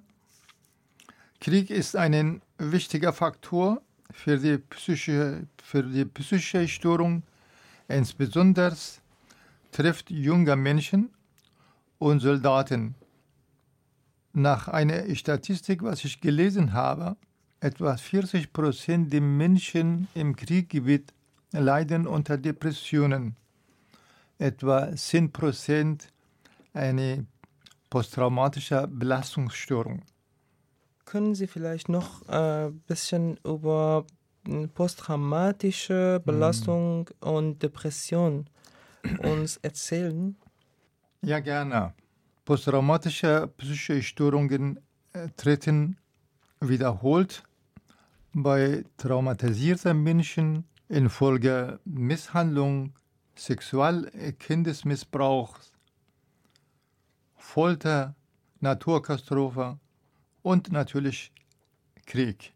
Krieg 1.40 1.70
ist 1.70 1.96
ein 1.96 2.42
wichtiger 2.58 3.12
Faktor 3.12 3.82
für 4.10 4.38
die 4.38 4.58
psychische, 4.58 5.46
für 5.62 5.82
die 5.82 6.04
psychische 6.04 6.66
Störung. 6.66 7.22
Insbesondere 7.88 8.76
trifft 9.72 10.10
junge 10.10 10.56
Menschen 10.56 11.10
und 11.98 12.20
Soldaten. 12.20 12.94
Nach 14.32 14.68
einer 14.68 15.14
Statistik, 15.14 15.82
was 15.82 16.04
ich 16.04 16.20
gelesen 16.20 16.72
habe, 16.72 17.16
etwa 17.60 17.96
40 17.96 18.52
Prozent 18.52 19.12
der 19.12 19.20
Menschen 19.20 20.08
im 20.14 20.36
Kriegsgebiet 20.36 21.12
leiden 21.52 22.06
unter 22.06 22.36
Depressionen. 22.36 23.36
Etwa 24.38 24.94
10 24.94 25.32
Prozent 25.32 26.08
eine 26.72 27.26
posttraumatische 27.90 28.86
Belastungsstörung. 28.88 30.02
Können 31.04 31.34
Sie 31.34 31.46
vielleicht 31.46 31.88
noch 31.88 32.26
ein 32.28 32.68
äh, 32.68 32.70
bisschen 32.86 33.38
über 33.44 34.04
posttraumatische 34.74 36.22
Belastung 36.24 37.08
hm. 37.22 37.28
und 37.28 37.62
Depression 37.62 38.48
uns 39.22 39.56
erzählen? 39.58 40.36
Ja, 41.22 41.40
gerne. 41.40 41.94
Posttraumatische 42.44 43.50
psychische 43.56 44.02
Störungen 44.02 44.78
äh, 45.12 45.28
treten 45.36 45.96
wiederholt 46.60 47.42
bei 48.32 48.84
traumatisierten 48.96 50.02
Menschen 50.02 50.64
infolge 50.88 51.78
Misshandlung, 51.84 52.94
Sexualkindesmissbrauchs, 53.36 55.72
Folter, 57.36 58.16
Naturkatastrophe 58.60 59.78
und 60.42 60.72
natürlich 60.72 61.32
Krieg. 62.06 62.52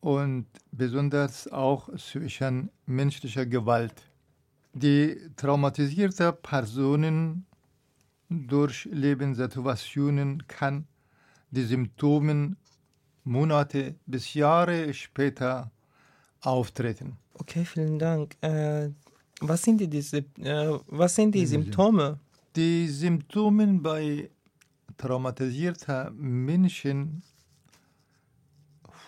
Und 0.00 0.46
besonders 0.72 1.46
auch 1.48 1.94
zwischen 1.96 2.70
menschlicher 2.86 3.46
Gewalt. 3.46 4.10
Die 4.72 5.16
traumatisierte 5.36 6.32
Personen 6.32 7.46
durch 8.28 8.88
Lebenssituationen 8.90 10.44
kann 10.48 10.88
die 11.50 11.64
Symptome 11.64 12.56
Monate 13.24 13.94
bis 14.06 14.34
Jahre 14.34 14.92
später 14.94 15.70
auftreten. 16.40 17.16
Okay, 17.34 17.64
vielen 17.64 17.98
Dank. 17.98 18.36
Äh, 18.40 18.90
was 19.40 19.62
sind 19.62 19.80
die, 19.80 19.88
diese, 19.88 20.18
äh, 20.18 20.78
was 20.86 21.14
sind 21.14 21.34
die 21.34 21.46
Symptome? 21.46 22.18
Die 22.54 22.88
Symptome 22.88 23.66
bei 23.80 24.30
traumatisierten 24.96 26.14
Menschen, 26.16 27.22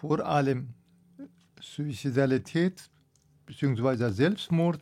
vor 0.00 0.20
allem 0.20 0.74
Suizidalität 1.60 2.90
bzw. 3.46 4.10
Selbstmord, 4.10 4.80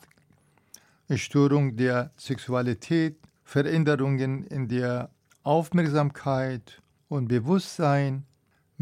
Störung 1.11 1.77
der 1.77 2.11
Sexualität, 2.17 3.19
Veränderungen 3.45 4.45
in 4.45 4.69
der 4.69 5.11
Aufmerksamkeit 5.43 6.81
und 7.09 7.29
Bewusstsein 7.29 8.25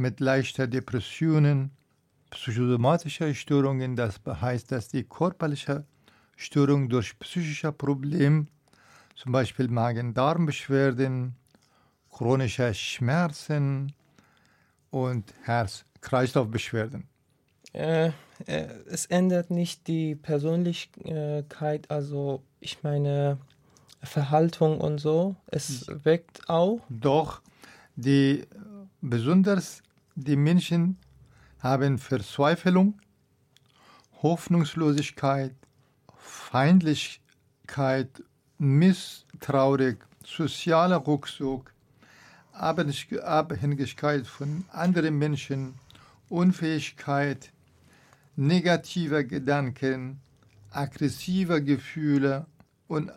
mit 0.01 0.19
leichter 0.19 0.67
Depressionen, 0.67 1.71
psychosomatischer 2.31 3.33
Störungen, 3.35 3.97
das 3.97 4.21
heißt, 4.27 4.73
dass 4.73 4.89
die 4.89 5.05
körperliche 5.05 5.85
Störung 6.37 6.89
durch 6.89 7.19
psychische 7.19 7.71
Probleme, 7.71 8.47
zum 9.15 9.33
Beispiel 9.33 9.69
Magen-Darm-Beschwerden, 9.69 11.37
chronische 12.11 12.73
Schmerzen 12.75 13.93
und 14.91 15.35
Herz-Kreislauf-Beschwerden. 15.43 17.07
Äh, 17.73 18.09
äh, 18.47 18.67
es 18.89 19.07
ändert 19.07 19.51
nicht 19.51 19.87
die 19.87 20.17
Persönlichkeit, 20.17 21.91
also 21.91 22.43
ich 22.59 22.83
meine 22.83 23.39
Verhaltung 24.03 24.81
und 24.81 24.99
so. 24.99 25.37
Es 25.47 25.87
weckt 26.05 26.49
auch. 26.49 26.81
Doch, 26.89 27.43
die 27.97 28.47
besonders 29.01 29.83
die 30.25 30.37
Menschen 30.37 30.99
haben 31.61 31.99
Verzweiflung, 31.99 33.01
Hoffnungslosigkeit, 34.23 35.55
Feindlichkeit, 36.17 38.23
Misstrauig, 38.59 39.99
sozialer 40.25 41.07
Rückzug, 41.07 41.73
Abhängigkeit 42.53 44.27
von 44.27 44.65
anderen 44.71 45.19
Menschen, 45.19 45.75
Unfähigkeit, 46.29 47.51
negative 48.37 49.27
Gedanken, 49.27 50.21
aggressive 50.71 51.63
Gefühle 51.63 52.47
und 52.89 53.11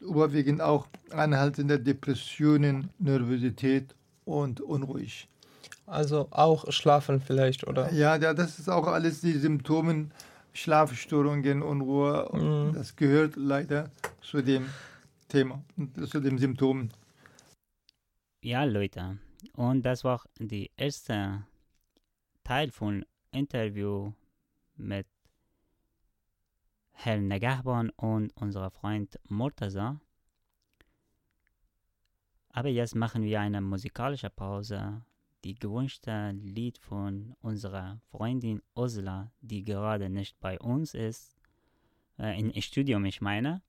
überwiegend 0.00 0.60
auch 0.60 0.86
anhaltende 1.10 1.80
Depressionen, 1.80 2.90
Nervosität 2.98 3.94
und 4.24 4.60
unruhig. 4.60 5.28
Also 5.90 6.28
auch 6.30 6.70
schlafen 6.70 7.20
vielleicht, 7.20 7.66
oder? 7.66 7.92
Ja, 7.92 8.14
ja 8.14 8.32
das 8.32 8.60
ist 8.60 8.68
auch 8.68 8.86
alles 8.86 9.22
die 9.22 9.32
Symptome, 9.32 10.10
Schlafstörungen, 10.52 11.62
Unruhe. 11.62 12.30
Mhm. 12.32 12.74
Das 12.74 12.94
gehört 12.94 13.34
leider 13.34 13.90
zu 14.22 14.40
dem 14.40 14.66
Thema, 15.28 15.64
zu 16.08 16.20
den 16.20 16.38
Symptomen. 16.38 16.92
Ja, 18.40 18.62
Leute. 18.62 19.18
Und 19.56 19.82
das 19.82 20.04
war 20.04 20.22
der 20.38 20.68
erste 20.76 21.44
Teil 22.44 22.70
von 22.70 23.04
Interview 23.32 24.12
mit 24.76 25.08
Herrn 26.92 27.26
Negahban 27.26 27.90
und 27.96 28.30
unserem 28.36 28.70
Freund 28.70 29.18
Murtaza. 29.28 30.00
Aber 32.52 32.68
jetzt 32.68 32.94
machen 32.94 33.22
wir 33.24 33.40
eine 33.40 33.60
musikalische 33.60 34.30
Pause. 34.30 35.02
Die 35.44 35.54
gewünschte 35.54 36.32
Lied 36.32 36.78
von 36.78 37.34
unserer 37.40 38.00
Freundin 38.10 38.62
Osla, 38.74 39.32
die 39.40 39.64
gerade 39.64 40.10
nicht 40.10 40.38
bei 40.40 40.58
uns 40.58 40.94
ist, 40.94 41.34
äh, 42.18 42.38
im 42.38 42.52
Studium, 42.60 43.04
ich 43.06 43.20
meine. 43.20 43.62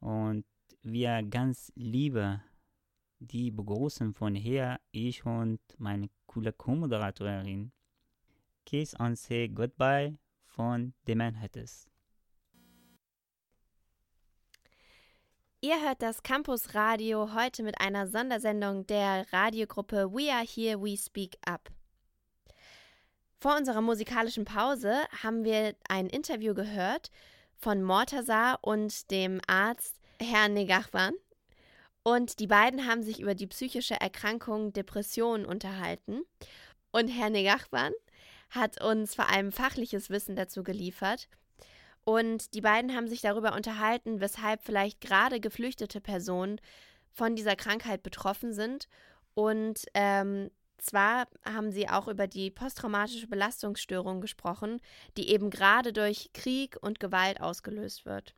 Und 0.00 0.44
wir 0.82 1.22
ganz 1.22 1.72
liebe 1.76 2.40
die 3.18 3.50
begrüßen 3.50 4.14
von 4.14 4.34
hier, 4.34 4.78
ich 4.90 5.24
und 5.24 5.60
meine 5.78 6.10
coole 6.26 6.52
Co-Moderatorin. 6.52 7.72
Kiss 8.64 8.94
and 8.94 9.16
Say 9.16 9.48
Goodbye 9.48 10.18
von 10.44 10.92
The 11.06 11.14
Manhattans. 11.14 11.88
Ihr 15.66 15.82
hört 15.82 16.00
das 16.00 16.22
Campus 16.22 16.76
Radio 16.76 17.34
heute 17.34 17.64
mit 17.64 17.80
einer 17.80 18.06
Sondersendung 18.06 18.86
der 18.86 19.26
Radiogruppe 19.32 20.12
We 20.12 20.32
Are 20.32 20.46
Here, 20.46 20.80
We 20.80 20.96
Speak 20.96 21.38
Up. 21.44 21.72
Vor 23.40 23.56
unserer 23.56 23.80
musikalischen 23.80 24.44
Pause 24.44 24.94
haben 25.24 25.42
wir 25.42 25.74
ein 25.88 26.06
Interview 26.06 26.54
gehört 26.54 27.10
von 27.56 27.82
Mortaza 27.82 28.54
und 28.62 29.10
dem 29.10 29.40
Arzt 29.48 29.98
Herrn 30.22 30.54
Negachwan. 30.54 31.14
Und 32.04 32.38
die 32.38 32.46
beiden 32.46 32.86
haben 32.86 33.02
sich 33.02 33.18
über 33.18 33.34
die 33.34 33.48
psychische 33.48 34.00
Erkrankung 34.00 34.72
Depression 34.72 35.44
unterhalten. 35.44 36.20
Und 36.92 37.08
Herr 37.08 37.30
Negachwan 37.30 37.92
hat 38.50 38.80
uns 38.84 39.16
vor 39.16 39.28
allem 39.30 39.50
fachliches 39.50 40.10
Wissen 40.10 40.36
dazu 40.36 40.62
geliefert 40.62 41.26
und 42.08 42.54
die 42.54 42.60
beiden 42.60 42.94
haben 42.94 43.08
sich 43.08 43.20
darüber 43.20 43.52
unterhalten, 43.52 44.20
weshalb 44.20 44.62
vielleicht 44.62 45.00
gerade 45.00 45.40
geflüchtete 45.40 46.00
Personen 46.00 46.60
von 47.10 47.34
dieser 47.34 47.56
Krankheit 47.56 48.04
betroffen 48.04 48.52
sind. 48.52 48.86
Und 49.34 49.86
ähm, 49.92 50.52
zwar 50.78 51.26
haben 51.44 51.72
sie 51.72 51.88
auch 51.88 52.06
über 52.06 52.28
die 52.28 52.52
posttraumatische 52.52 53.26
Belastungsstörung 53.26 54.20
gesprochen, 54.20 54.80
die 55.16 55.30
eben 55.30 55.50
gerade 55.50 55.92
durch 55.92 56.30
Krieg 56.32 56.76
und 56.80 57.00
Gewalt 57.00 57.40
ausgelöst 57.40 58.06
wird. 58.06 58.36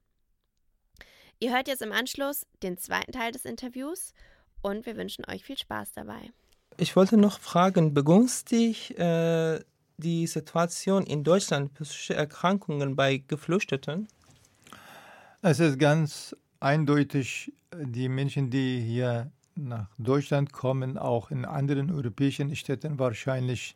Ihr 1.38 1.52
hört 1.54 1.68
jetzt 1.68 1.82
im 1.82 1.92
Anschluss 1.92 2.46
den 2.62 2.78
zweiten 2.78 3.12
Teil 3.12 3.32
des 3.32 3.44
Interviews 3.44 4.14
und 4.62 4.86
wir 4.86 4.96
wünschen 4.96 5.26
euch 5.26 5.44
viel 5.44 5.58
Spaß 5.58 5.92
dabei. 5.92 6.32
Ich 6.78 6.96
wollte 6.96 7.18
noch 7.18 7.38
fragen, 7.38 7.92
begünstigt 7.92 8.92
äh, 8.98 9.60
die 9.98 10.26
Situation 10.26 11.04
in 11.04 11.24
Deutschland, 11.24 11.74
psychische 11.74 12.14
Erkrankungen 12.14 12.96
bei 12.96 13.22
Geflüchteten? 13.26 14.08
Es 15.42 15.60
ist 15.60 15.78
ganz 15.78 16.34
eindeutig, 16.60 17.52
die 17.72 18.08
Menschen, 18.08 18.50
die 18.50 18.80
hier 18.80 19.30
nach 19.54 19.88
Deutschland 19.98 20.52
kommen, 20.52 20.96
auch 20.96 21.30
in 21.30 21.44
anderen 21.44 21.90
europäischen 21.90 22.54
Städten 22.54 22.98
wahrscheinlich, 22.98 23.74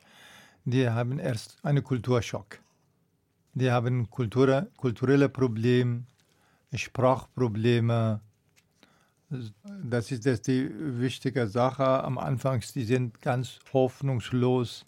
die 0.64 0.88
haben 0.88 1.18
erst 1.18 1.58
einen 1.64 1.82
Kulturschock. 1.82 2.60
Die 3.54 3.70
haben 3.70 4.08
Kultur, 4.08 4.68
kulturelle 4.76 5.28
Probleme, 5.28 6.04
Sprachprobleme, 6.72 8.20
Das 9.84 10.12
ist 10.12 10.26
das 10.26 10.42
die 10.42 10.70
wichtige 11.00 11.46
Sache. 11.48 12.04
Am 12.04 12.18
Anfang, 12.18 12.62
die 12.74 12.84
sind 12.84 13.20
ganz 13.20 13.58
hoffnungslos 13.72 14.84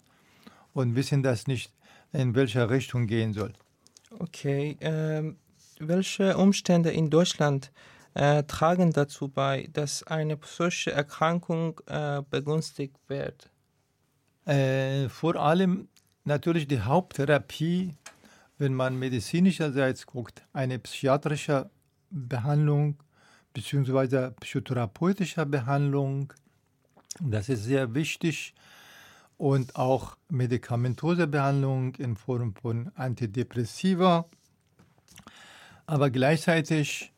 und 0.75 0.95
wissen 0.95 1.23
das 1.23 1.47
nicht, 1.47 1.73
in 2.11 2.35
welche 2.35 2.69
Richtung 2.69 3.07
gehen 3.07 3.33
soll. 3.33 3.53
Okay, 4.19 4.77
ähm, 4.81 5.37
welche 5.79 6.37
Umstände 6.37 6.91
in 6.91 7.09
Deutschland 7.09 7.71
äh, 8.13 8.43
tragen 8.43 8.91
dazu 8.93 9.27
bei, 9.29 9.67
dass 9.73 10.03
eine 10.03 10.37
psychische 10.37 10.91
Erkrankung 10.91 11.81
äh, 11.87 12.21
begünstigt 12.29 12.97
wird? 13.07 13.49
Äh, 14.45 15.09
vor 15.09 15.37
allem 15.37 15.87
natürlich 16.23 16.67
die 16.67 16.81
Haupttherapie, 16.81 17.95
wenn 18.57 18.73
man 18.73 18.99
medizinischerseits 18.99 20.05
guckt, 20.05 20.43
eine 20.53 20.77
psychiatrische 20.79 21.69
Behandlung 22.09 22.97
bzw. 23.53 24.31
psychotherapeutische 24.39 25.45
Behandlung. 25.45 26.33
Das 27.21 27.49
ist 27.49 27.63
sehr 27.63 27.93
wichtig. 27.93 28.53
Und 29.37 29.75
auch 29.75 30.15
medikamentöse 30.29 31.27
Behandlung 31.27 31.95
in 31.95 32.15
Form 32.15 32.55
von 32.55 32.91
Antidepressiva. 32.95 34.25
Aber 35.85 36.09
gleichzeitig 36.09 37.11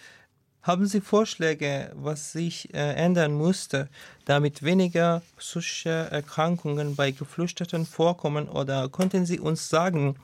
Haben 0.63 0.87
Sie 0.87 1.01
Vorschläge, 1.01 1.93
was 1.95 2.33
sich 2.33 2.75
äh, 2.75 2.95
ändern 2.95 3.35
musste, 3.35 3.89
damit 4.25 4.65
weniger 4.65 5.23
psychische 5.37 5.91
Erkrankungen 6.11 6.97
bei 6.97 7.13
Geflüchteten 7.13 7.87
vorkommen? 7.87 8.49
Oder 8.49 8.89
konnten 8.89 9.27
Sie 9.27 9.39
uns 9.39 9.69
sagen, 9.69 10.17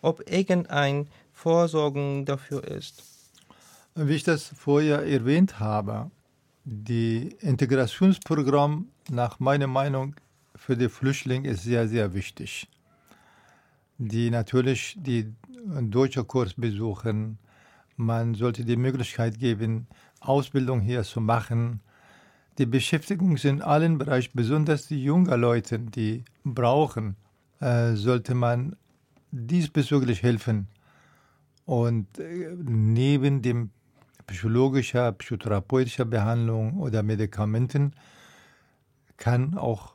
ob 0.00 0.30
irgendein 0.30 1.08
Vorsorgen 1.34 2.24
dafür 2.24 2.64
ist? 2.64 3.02
Wie 3.94 4.14
ich 4.14 4.24
das 4.24 4.50
vorher 4.56 5.04
erwähnt 5.04 5.60
habe, 5.60 6.10
die 6.64 7.36
Integrationsprogramm 7.40 8.88
nach 9.10 9.40
meiner 9.40 9.66
Meinung 9.66 10.14
für 10.56 10.76
die 10.76 10.88
Flüchtlinge 10.88 11.50
ist 11.50 11.64
sehr, 11.64 11.86
sehr 11.86 12.14
wichtig. 12.14 12.66
Die 14.04 14.30
natürlich 14.30 14.96
die 14.98 15.32
deutsche 15.80 16.24
Kurs 16.24 16.54
besuchen, 16.54 17.38
man 17.96 18.34
sollte 18.34 18.64
die 18.64 18.76
Möglichkeit 18.76 19.38
geben, 19.38 19.86
Ausbildung 20.18 20.80
hier 20.80 21.04
zu 21.04 21.20
machen. 21.20 21.80
Die 22.58 22.66
Beschäftigung 22.66 23.36
in 23.36 23.62
allen 23.62 23.98
Bereichen, 23.98 24.32
besonders 24.34 24.88
die 24.88 25.04
jungen 25.04 25.40
Leute, 25.40 25.78
die 25.78 26.24
brauchen, 26.42 27.14
äh, 27.60 27.94
sollte 27.94 28.34
man 28.34 28.74
diesbezüglich 29.30 30.24
helfen. 30.24 30.66
Und 31.64 32.18
äh, 32.18 32.56
neben 32.58 33.40
dem 33.40 33.70
psychologischer, 34.26 35.12
psychotherapeutischer 35.12 36.06
Behandlung 36.06 36.80
oder 36.80 37.04
Medikamenten 37.04 37.94
kann 39.16 39.56
auch 39.56 39.94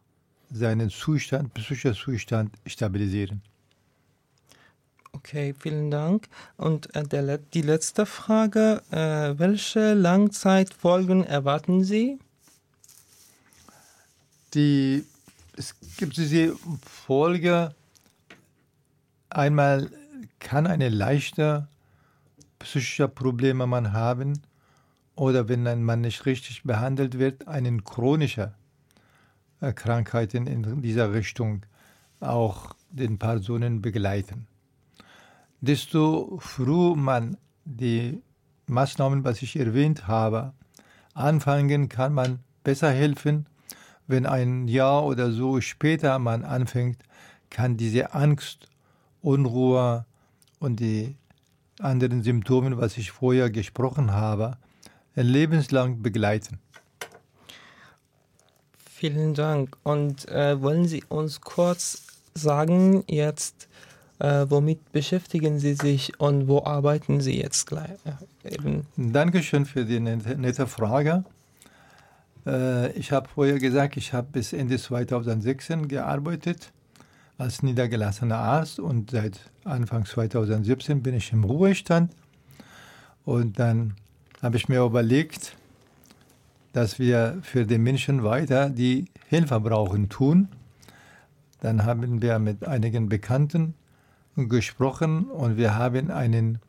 seinen 0.50 0.90
Zustand, 0.90 1.54
psychischen 1.56 1.94
Zustand 1.94 2.56
stabilisieren. 2.66 3.42
Okay, 5.18 5.56
vielen 5.58 5.90
Dank. 5.90 6.30
Und 6.58 6.96
äh, 6.96 7.04
der, 7.04 7.40
die 7.40 7.64
letzte 7.64 8.06
Frage, 8.06 8.84
äh, 8.92 9.34
welche 9.40 9.96
Langzeitfolgen 9.96 11.24
erwarten 11.24 11.84
Sie? 11.84 12.20
Die, 14.54 15.04
es 15.56 15.74
gibt 15.98 16.18
diese 16.18 16.56
Folge, 16.86 17.74
einmal 19.30 19.90
kann 20.38 20.68
eine 20.68 20.90
leichte 20.90 21.68
psychische 22.60 23.08
Probleme 23.08 23.66
man 23.66 23.94
haben 23.94 24.40
oder 25.16 25.50
wenn 25.50 25.66
ein 25.66 25.84
Mann 25.84 26.02
nicht 26.02 26.28
richtig 26.28 26.62
behandelt 26.62 27.18
wird, 27.18 27.48
eine 27.48 27.76
chronische 27.82 28.54
Krankheiten 29.74 30.46
in 30.46 30.84
dieser 30.84 31.12
Richtung 31.12 31.66
auch 32.20 32.76
den 32.92 33.18
Personen 33.18 33.82
begleiten 33.82 34.48
desto 35.62 36.38
früher 36.40 36.96
man 36.96 37.38
die 37.66 38.22
Maßnahmen, 38.68 39.24
was 39.24 39.42
ich 39.42 39.58
erwähnt 39.58 40.08
habe, 40.08 40.54
anfangen, 41.14 41.90
kann 41.90 42.14
man 42.14 42.40
besser 42.64 42.92
helfen. 42.92 43.46
Wenn 44.08 44.26
ein 44.26 44.68
Jahr 44.68 45.06
oder 45.06 45.32
so 45.32 45.60
später 45.62 46.20
man 46.20 46.44
anfängt, 46.44 46.98
kann 47.50 47.78
diese 47.78 48.14
Angst, 48.14 48.70
Unruhe 49.22 50.06
und 50.60 50.80
die 50.80 51.16
anderen 51.80 52.24
Symptome, 52.24 52.78
was 52.78 52.98
ich 52.98 53.12
vorher 53.12 53.50
gesprochen 53.50 54.12
habe, 54.12 54.58
lebenslang 55.16 56.02
begleiten. 56.02 56.60
Vielen 58.78 59.34
Dank. 59.34 59.78
Und 59.84 60.28
äh, 60.28 60.62
wollen 60.62 60.88
Sie 60.88 61.04
uns 61.08 61.42
kurz 61.42 62.04
sagen 62.34 63.04
jetzt, 63.08 63.68
äh, 64.20 64.46
womit 64.50 64.92
beschäftigen 64.92 65.60
Sie 65.60 65.74
sich 65.74 66.20
und 66.20 66.48
wo 66.48 66.64
arbeiten 66.64 67.22
Sie 67.22 67.40
jetzt 67.40 67.68
gleich? 67.68 68.00
Eben. 68.44 68.86
Dankeschön 68.96 69.66
für 69.66 69.86
die 69.86 70.00
nette 70.00 70.68
Frage. 70.68 71.24
Äh, 72.46 72.92
ich 72.94 73.12
habe 73.12 73.28
vorher 73.28 73.60
gesagt, 73.60 73.98
ich 73.98 74.14
habe 74.14 74.28
bis 74.32 74.54
Ende 74.54 74.78
2016 74.78 75.88
gearbeitet 75.88 76.72
als 77.38 77.62
niedergelassener 77.62 78.38
Arzt 78.38 78.80
und 78.80 79.12
seit 79.12 79.40
Anfang 79.64 80.06
2017 80.06 81.04
bin 81.04 81.16
ich 81.16 81.32
im 81.32 81.44
Ruhestand. 81.44 82.12
Und 83.26 83.60
dann 83.60 83.94
habe 84.42 84.58
ich 84.58 84.70
mir 84.70 84.82
überlegt, 84.84 85.56
dass 86.74 86.98
wir 86.98 87.38
für 87.44 87.66
die 87.66 87.78
Menschen 87.78 88.24
weiter 88.24 88.70
die 88.70 89.06
Hilfe 89.28 89.60
brauchen 89.60 90.10
tun. 90.10 90.48
Dann 91.62 91.86
haben 91.86 92.22
wir 92.22 92.40
mit 92.40 92.66
einigen 92.66 93.10
Bekannten 93.10 93.74
gesprochen 94.38 95.26
und 95.26 95.58
wir 95.58 95.76
haben 95.76 96.12
einen 96.12 96.60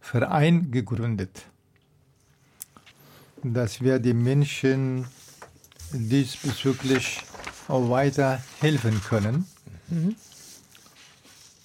Verein 0.00 0.70
gegründet, 0.72 1.46
dass 3.42 3.80
wir 3.80 4.00
den 4.00 4.22
Menschen 4.22 5.06
diesbezüglich 5.92 7.22
auch 7.68 7.88
weiter 7.88 8.42
helfen 8.60 9.00
können. 9.02 9.46
Mhm. 9.88 10.16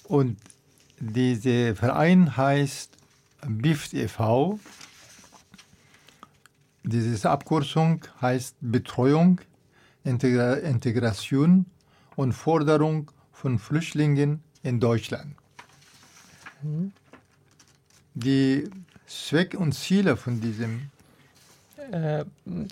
Und 0.04 0.38
dieser 1.00 1.74
Verein 1.74 2.36
heißt 2.36 2.96
BIFT 3.46 3.94
e.V. 3.94 4.60
Diese 6.84 7.30
Abkürzung 7.30 8.04
heißt 8.20 8.56
Betreuung, 8.60 9.40
Integra 10.04 10.54
Integration 10.54 11.66
und 12.14 12.32
Forderung 12.32 13.10
von 13.32 13.58
Flüchtlingen 13.58 14.42
in 14.64 14.80
Deutschland. 14.80 15.36
Die 18.14 18.68
Zweck 19.06 19.54
und 19.54 19.72
Ziele 19.72 20.16
von 20.16 20.40
diesem. 20.40 20.90
Äh, 21.92 22.24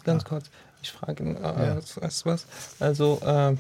ganz 0.03 0.25
ah. 0.25 0.29
kurz, 0.29 0.51
ich 0.83 0.91
frage 0.91 1.23
äh, 1.23 1.43
ja. 1.43 1.77
was, 1.77 2.27
was. 2.27 2.47
Also, 2.81 3.21
äh, 3.25 3.55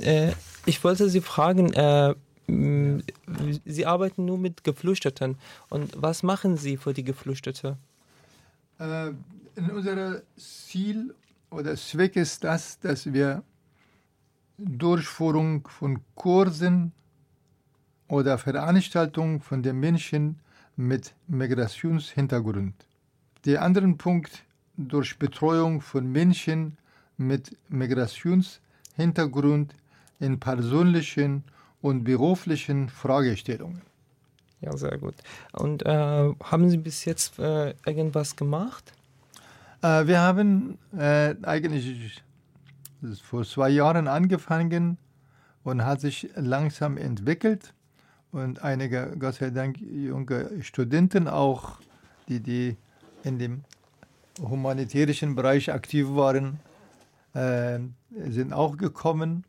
äh, 0.00 0.32
ich 0.64 0.82
wollte 0.84 1.10
Sie 1.10 1.20
fragen, 1.20 1.72
äh, 1.72 2.14
Sie 3.64 3.86
arbeiten 3.86 4.24
nur 4.24 4.38
mit 4.38 4.62
Geflüchteten. 4.62 5.36
Und 5.68 5.92
was 6.00 6.22
machen 6.22 6.56
Sie 6.56 6.76
für 6.76 6.94
die 6.94 7.02
Geflüchteten? 7.02 7.76
Äh, 8.78 9.08
in 9.56 9.70
unser 9.70 10.22
Ziel 10.36 11.14
oder 11.50 11.74
Zweck 11.76 12.14
ist 12.14 12.44
das, 12.44 12.78
dass 12.78 13.12
wir 13.12 13.42
Durchführung 14.58 15.66
von 15.68 16.00
Kursen 16.14 16.92
oder 18.08 18.38
Veranstaltungen 18.38 19.40
von 19.40 19.62
den 19.62 19.78
Menschen 19.78 20.40
mit 20.76 21.14
Migrationshintergrund. 21.26 22.74
Der 23.44 23.60
andere 23.62 23.86
Punkt 23.94 24.44
durch 24.76 25.18
Betreuung 25.18 25.80
von 25.80 26.10
Menschen 26.10 26.78
mit 27.16 27.56
Migrationshintergrund 27.68 29.74
in 30.20 30.40
persönlichen 30.40 31.44
und 31.82 32.04
beruflichen 32.04 32.88
Fragestellungen. 32.88 33.82
Ja, 34.60 34.76
sehr 34.76 34.98
gut. 34.98 35.14
Und 35.52 35.84
äh, 35.84 36.32
haben 36.42 36.70
Sie 36.70 36.78
bis 36.78 37.04
jetzt 37.04 37.38
äh, 37.38 37.74
irgendwas 37.84 38.36
gemacht? 38.36 38.92
Äh, 39.82 40.06
wir 40.06 40.20
haben 40.20 40.78
äh, 40.96 41.34
eigentlich 41.42 42.22
vor 43.22 43.44
zwei 43.44 43.70
Jahren 43.70 44.08
angefangen 44.08 44.98
und 45.62 45.84
hat 45.84 46.00
sich 46.00 46.30
langsam 46.34 46.96
entwickelt. 46.96 47.74
Und 48.32 48.62
einige, 48.62 49.14
Gott 49.18 49.36
sei 49.36 49.50
Dank, 49.50 49.78
junge 49.80 50.62
Studenten 50.62 51.28
auch, 51.28 51.78
die, 52.28 52.40
die 52.40 52.76
in 53.24 53.38
dem 53.38 53.64
humanitären 54.40 55.34
Bereich 55.34 55.72
aktiv 55.72 56.06
waren, 56.10 56.60
äh, 57.34 57.78
sind 58.28 58.52
auch 58.52 58.76
gekommen. 58.76 59.44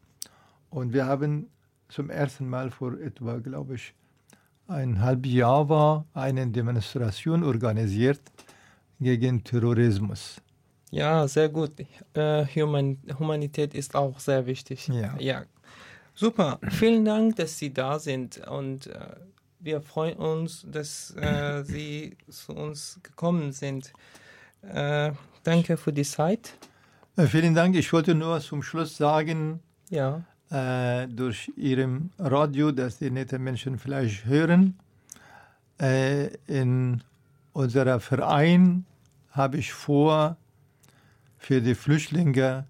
Und 0.70 0.94
wir 0.94 1.06
haben 1.06 1.48
zum 1.90 2.10
ersten 2.10 2.50
Mal 2.50 2.72
vor 2.72 3.00
etwa, 3.00 3.38
glaube 3.40 3.76
ich, 3.76 3.94
ein 4.68 5.02
halbes 5.02 5.32
Jahr 5.32 5.70
war 5.70 6.06
eine 6.14 6.46
Demonstration 6.48 7.44
organisiert 7.44 8.20
gegen 9.00 9.44
Terrorismus. 9.44 10.42
Ja, 10.92 11.28
sehr 11.28 11.50
gut. 11.50 11.72
Äh, 12.14 12.46
Human 12.56 12.98
Humanität 13.20 13.74
ist 13.74 13.96
auch 13.96 14.20
sehr 14.20 14.46
wichtig. 14.46 14.88
Ja. 14.88 15.16
ja. 15.20 15.44
Super. 16.16 16.60
Vielen 16.70 17.06
Dank, 17.06 17.36
dass 17.36 17.58
Sie 17.58 17.74
da 17.74 18.00
sind 18.00 18.40
und 18.48 18.88
äh, 18.88 19.16
wir 19.60 19.82
freuen 19.82 20.18
uns, 20.18 20.66
dass 20.70 21.14
äh, 21.16 21.64
Sie 21.66 22.16
zu 22.30 22.54
uns 22.54 23.00
gekommen 23.04 23.52
sind. 23.52 23.92
Äh, 24.62 25.12
danke 25.44 25.78
für 25.78 25.94
die 25.94 26.04
Zeit. 26.04 26.54
Äh, 27.18 27.28
vielen 27.28 27.54
Dank. 27.54 27.76
Ich 27.76 27.92
wollte 27.92 28.16
nur 28.16 28.40
zum 28.40 28.64
Schluss 28.64 28.98
sagen, 28.98 29.60
ja. 29.90 30.24
Äh, 30.50 31.08
durch 31.10 31.52
Ihrem 31.58 32.10
Radio, 32.18 32.72
dass 32.72 33.00
die 33.00 33.12
nette 33.12 33.38
Menschen 33.38 33.78
vielleicht 33.78 34.26
hören. 34.26 34.80
in 36.48 37.04
unserem 37.54 38.00
Verein 38.00 38.86
habe 39.30 39.58
ich 39.58 39.74
vor, 39.74 40.38
für 41.38 41.62
die 41.62 41.76
Flüchtlinge 41.76 42.68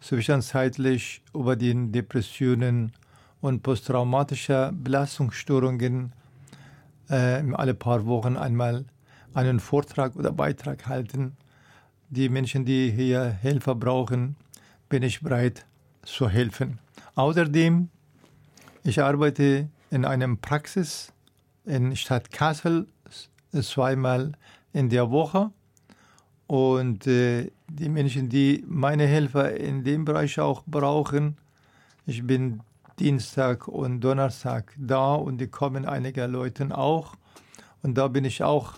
zwischenzeitlich 0.00 1.22
über 1.34 1.56
die 1.56 1.90
Depressionen 1.90 2.92
und 3.40 3.62
posttraumatische 3.62 4.72
Belastungsstörungen 4.74 6.12
äh, 7.08 7.42
alle 7.52 7.74
paar 7.74 8.06
Wochen 8.06 8.36
einmal 8.36 8.84
einen 9.34 9.60
Vortrag 9.60 10.16
oder 10.16 10.32
Beitrag 10.32 10.86
halten. 10.86 11.36
Die 12.10 12.28
Menschen, 12.28 12.64
die 12.64 12.90
hier 12.90 13.38
Hilfe 13.42 13.74
brauchen, 13.74 14.36
bin 14.88 15.02
ich 15.02 15.20
bereit 15.20 15.66
zu 16.02 16.28
helfen. 16.28 16.78
Außerdem, 17.14 17.90
ich 18.84 19.02
arbeite 19.02 19.68
in 19.90 20.04
einem 20.04 20.38
Praxis 20.38 21.12
in 21.64 21.94
Stadt 21.96 22.30
Kassel 22.30 22.88
zweimal 23.52 24.32
in 24.72 24.88
der 24.88 25.10
Woche 25.10 25.50
und 26.48 27.06
äh, 27.06 27.50
die 27.68 27.88
Menschen, 27.90 28.28
die 28.30 28.64
meine 28.66 29.06
Hilfe 29.06 29.42
in 29.42 29.84
dem 29.84 30.04
Bereich 30.04 30.40
auch 30.40 30.62
brauchen, 30.66 31.36
ich 32.06 32.26
bin 32.26 32.60
Dienstag 32.98 33.68
und 33.68 34.00
Donnerstag 34.00 34.72
da 34.78 35.14
und 35.14 35.38
die 35.38 35.46
kommen 35.46 35.84
einige 35.84 36.26
Leute 36.26 36.76
auch. 36.76 37.14
Und 37.82 37.96
da 37.98 38.08
bin 38.08 38.24
ich 38.24 38.42
auch 38.42 38.72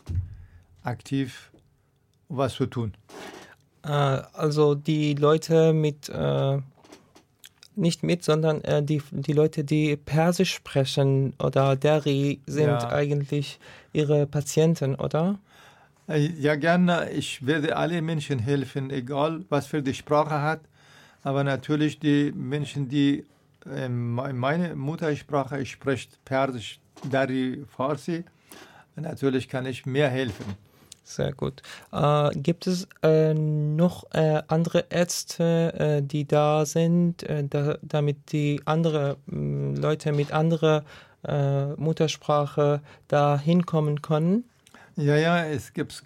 aktiv, 0.83 1.53
was 2.29 2.55
zu 2.55 2.67
tun. 2.67 2.93
Äh, 3.85 3.89
also 3.89 4.75
die 4.75 5.15
Leute 5.15 5.73
mit, 5.73 6.09
äh, 6.09 6.59
nicht 7.77 8.03
mit, 8.03 8.25
sondern 8.25 8.63
äh, 8.63 8.83
die, 8.83 9.01
die 9.13 9.33
Leute, 9.33 9.63
die 9.63 9.97
Persisch 9.97 10.55
sprechen 10.55 11.35
oder 11.39 11.77
Dari 11.77 12.41
sind 12.47 12.67
ja. 12.67 12.89
eigentlich 12.91 13.61
ihre 13.93 14.27
Patienten, 14.27 14.97
oder? 14.97 15.39
Äh, 16.11 16.33
ja, 16.41 16.57
gerne. 16.57 17.11
Ich 17.11 17.47
werde 17.47 17.77
alle 17.77 18.03
Menschen 18.03 18.41
helfen, 18.41 18.91
egal 18.91 19.45
was 19.49 19.67
für 19.67 19.83
die 19.83 19.95
Sprache 19.95 20.43
hat. 20.43 20.61
Aber 21.23 21.45
natürlich 21.45 22.01
die 22.01 22.33
Menschen, 22.33 22.89
die 22.89 23.25
ähm, 23.71 24.15
meine 24.15 24.75
Muttersprache 24.75 25.65
spricht, 25.67 26.25
Persisch, 26.25 26.81
Dari, 27.09 27.65
Farsi, 27.77 28.25
natürlich 28.97 29.49
kann 29.49 29.67
ich 29.67 29.87
mehr 29.87 30.09
helfen. 30.09 30.45
Sehr 31.05 31.33
gut. 31.33 31.63
Äh, 31.93 32.31
gibt 32.37 32.67
es 32.67 32.89
äh, 33.03 33.35
noch 33.35 34.05
äh, 34.13 34.43
andere 34.49 34.87
Ärzte, 34.91 35.75
äh, 35.75 36.03
die 36.03 36.27
da 36.27 36.65
sind, 36.67 37.23
äh, 37.23 37.45
da, 37.49 37.79
damit 37.83 38.33
die 38.33 38.61
andere 38.65 39.17
Leute 39.27 40.13
mit 40.13 40.33
anderer 40.33 40.85
Muttersprache 41.77 42.81
da 43.07 43.39
hinkommen 43.39 44.01
können? 44.01 44.45
Ja, 45.01 45.17
ja, 45.17 45.45
es 45.47 45.73
gibt 45.73 46.03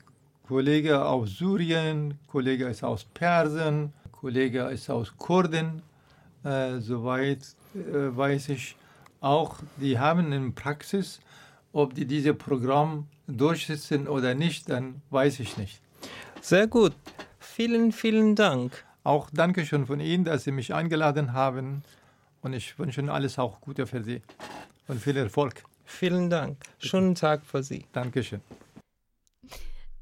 Kollegen 0.46 0.94
aus 0.94 1.38
Syrien, 1.38 2.16
Kollege 2.28 2.66
ist 2.66 2.84
aus 2.84 3.04
Persien, 3.04 3.92
Kollege 4.12 4.60
ist 4.68 4.88
aus 4.88 5.12
Kurden. 5.16 5.82
Äh, 6.44 6.78
soweit 6.78 7.40
äh, 7.74 8.16
weiß 8.16 8.50
ich 8.50 8.76
auch, 9.20 9.56
die 9.78 9.98
haben 9.98 10.32
in 10.32 10.54
Praxis, 10.54 11.20
ob 11.72 11.96
die 11.96 12.06
dieses 12.06 12.38
Programm 12.38 13.08
durchsetzen 13.26 14.06
oder 14.06 14.36
nicht, 14.36 14.68
dann 14.70 15.02
weiß 15.10 15.40
ich 15.40 15.56
nicht. 15.56 15.80
Sehr 16.40 16.68
gut. 16.68 16.92
Vielen, 17.40 17.90
vielen 17.90 18.36
Dank. 18.36 18.84
Auch 19.02 19.28
Dankeschön 19.32 19.86
von 19.86 19.98
Ihnen, 19.98 20.24
dass 20.24 20.44
Sie 20.44 20.52
mich 20.52 20.72
eingeladen 20.72 21.32
haben. 21.32 21.82
Und 22.42 22.52
ich 22.52 22.78
wünsche 22.78 23.00
Ihnen 23.00 23.10
alles 23.10 23.40
auch 23.40 23.60
Gute 23.60 23.88
für 23.88 24.04
Sie 24.04 24.22
und 24.86 25.00
viel 25.00 25.16
Erfolg. 25.16 25.64
Vielen 25.84 26.30
Dank. 26.30 26.58
Schönen 26.78 27.16
Tag 27.16 27.44
für 27.44 27.64
Sie. 27.64 27.86
Dankeschön. 27.92 28.40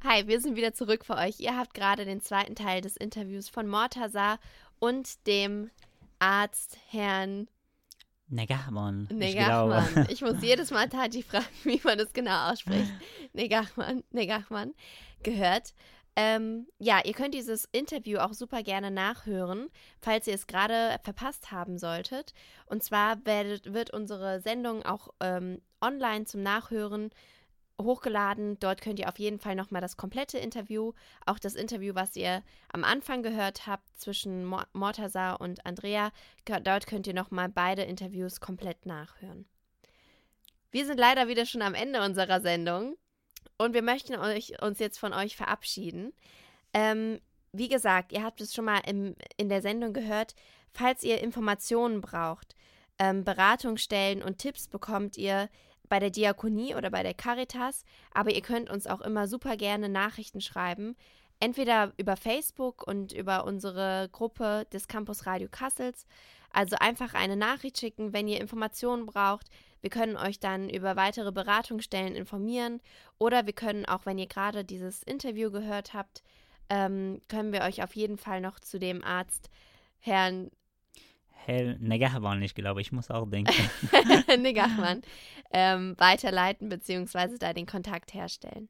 Hi, 0.05 0.27
wir 0.27 0.41
sind 0.41 0.57
wieder 0.57 0.75
zurück 0.75 1.05
für 1.05 1.15
euch. 1.15 1.39
Ihr 1.39 1.57
habt 1.57 1.75
gerade 1.75 2.05
den 2.05 2.21
zweiten 2.21 2.57
Teil 2.57 2.81
des 2.81 2.97
Interviews 2.97 3.49
von 3.49 3.69
Mortaza 3.69 4.41
und 4.81 5.29
dem 5.29 5.71
Arzt 6.19 6.77
Herrn 6.89 7.47
Negahman. 8.27 9.07
Negahman. 9.13 10.07
Ich, 10.09 10.15
ich, 10.15 10.23
muss 10.23 10.43
jedes 10.43 10.73
Mal 10.73 10.89
Tati 10.89 11.23
fragen, 11.23 11.47
wie 11.63 11.81
man 11.85 11.99
das 11.99 12.13
genau 12.13 12.51
ausspricht. 12.51 12.93
Negahman, 13.33 14.03
Negahman 14.11 14.75
gehört. 15.23 15.73
Ähm, 16.17 16.67
ja, 16.79 17.01
ihr 17.05 17.13
könnt 17.13 17.35
dieses 17.35 17.69
Interview 17.71 18.19
auch 18.19 18.33
super 18.33 18.65
gerne 18.65 18.91
nachhören, 18.91 19.69
falls 20.01 20.27
ihr 20.27 20.35
es 20.35 20.49
gerade 20.49 20.99
verpasst 21.05 21.53
haben 21.53 21.79
solltet. 21.79 22.35
Und 22.67 22.83
zwar 22.83 23.25
werdet, 23.25 23.73
wird 23.73 23.93
unsere 23.93 24.41
Sendung 24.41 24.85
auch 24.85 25.11
ähm, 25.21 25.63
online 25.81 26.25
zum 26.25 26.43
Nachhören 26.43 27.11
hochgeladen. 27.85 28.59
Dort 28.61 28.81
könnt 28.81 28.99
ihr 28.99 29.09
auf 29.09 29.19
jeden 29.19 29.39
Fall 29.39 29.55
nochmal 29.55 29.81
das 29.81 29.97
komplette 29.97 30.39
Interview, 30.39 30.93
auch 31.27 31.39
das 31.39 31.55
Interview, 31.55 31.95
was 31.95 32.17
ihr 32.17 32.43
am 32.73 32.85
Anfang 32.85 33.23
gehört 33.23 33.67
habt 33.67 33.89
zwischen 33.99 34.45
Mortaza 34.73 35.35
und 35.35 35.65
Andrea, 35.67 36.13
dort 36.45 36.87
könnt 36.87 37.07
ihr 37.07 37.15
nochmal 37.15 37.49
beide 37.49 37.83
Interviews 37.83 38.41
komplett 38.41 38.87
nachhören. 38.87 39.47
Wir 40.71 40.87
sind 40.87 40.99
leider 40.99 41.29
wieder 41.29 41.45
schon 41.45 41.63
am 41.63 41.75
Ende 41.75 42.03
unserer 42.03 42.41
Sendung 42.41 42.97
und 43.59 43.75
wir 43.75 43.83
möchten 43.83 44.17
euch, 44.17 44.61
uns 44.63 44.79
jetzt 44.79 44.99
von 44.99 45.13
euch 45.13 45.37
verabschieden. 45.37 46.13
Ähm, 46.73 47.21
wie 47.53 47.69
gesagt, 47.69 48.13
ihr 48.13 48.23
habt 48.23 48.41
es 48.41 48.55
schon 48.55 48.65
mal 48.65 48.81
im, 48.87 49.15
in 49.37 49.49
der 49.51 49.61
Sendung 49.61 49.93
gehört, 49.93 50.35
falls 50.73 51.05
ihr 51.05 51.21
Informationen 51.21 52.01
braucht, 52.01 52.57
ähm, 52.99 53.25
Beratungsstellen 53.25 54.23
und 54.23 54.39
Tipps 54.39 54.69
bekommt 54.69 55.19
ihr 55.19 55.49
bei 55.93 55.99
der 55.99 56.09
Diakonie 56.09 56.75
oder 56.75 56.89
bei 56.89 57.03
der 57.03 57.13
Caritas, 57.13 57.85
aber 58.15 58.33
ihr 58.33 58.41
könnt 58.41 58.71
uns 58.71 58.87
auch 58.87 59.03
immer 59.03 59.29
super 59.29 59.59
gerne 59.59 59.91
Nachrichten 59.91 60.41
schreiben. 60.41 60.97
Entweder 61.39 61.93
über 61.99 62.17
Facebook 62.17 62.87
und 62.87 63.13
über 63.13 63.45
unsere 63.45 64.09
Gruppe 64.11 64.67
des 64.73 64.89
Campus 64.89 65.27
Radio 65.27 65.49
Kassels. 65.51 66.07
Also 66.51 66.77
einfach 66.81 67.13
eine 67.13 67.37
Nachricht 67.37 67.79
schicken, 67.79 68.15
wenn 68.15 68.27
ihr 68.27 68.41
Informationen 68.41 69.05
braucht. 69.05 69.51
Wir 69.83 69.91
können 69.91 70.17
euch 70.17 70.41
dann 70.41 70.71
über 70.71 70.97
weitere 70.97 71.31
Beratungsstellen 71.31 72.15
informieren. 72.15 72.81
Oder 73.19 73.45
wir 73.45 73.53
können 73.53 73.85
auch, 73.85 74.07
wenn 74.07 74.17
ihr 74.17 74.29
gerade 74.29 74.65
dieses 74.65 75.03
Interview 75.03 75.51
gehört 75.51 75.93
habt, 75.93 76.23
ähm, 76.71 77.21
können 77.29 77.53
wir 77.53 77.61
euch 77.65 77.83
auf 77.83 77.95
jeden 77.97 78.17
Fall 78.17 78.41
noch 78.41 78.61
zu 78.61 78.79
dem 78.79 79.05
Arzt 79.05 79.51
Herrn 79.99 80.51
Herr 81.45 81.77
Negahman, 81.79 82.43
ich 82.43 82.55
glaube, 82.55 82.81
ich 82.81 82.93
muss 82.93 83.11
auch 83.11 83.29
denken. 83.29 83.53
Negahman 84.39 85.03
ähm, 85.53 85.95
weiterleiten 85.99 86.69
bzw. 86.69 87.39
da 87.39 87.53
den 87.53 87.67
Kontakt 87.67 88.15
herstellen. 88.15 88.69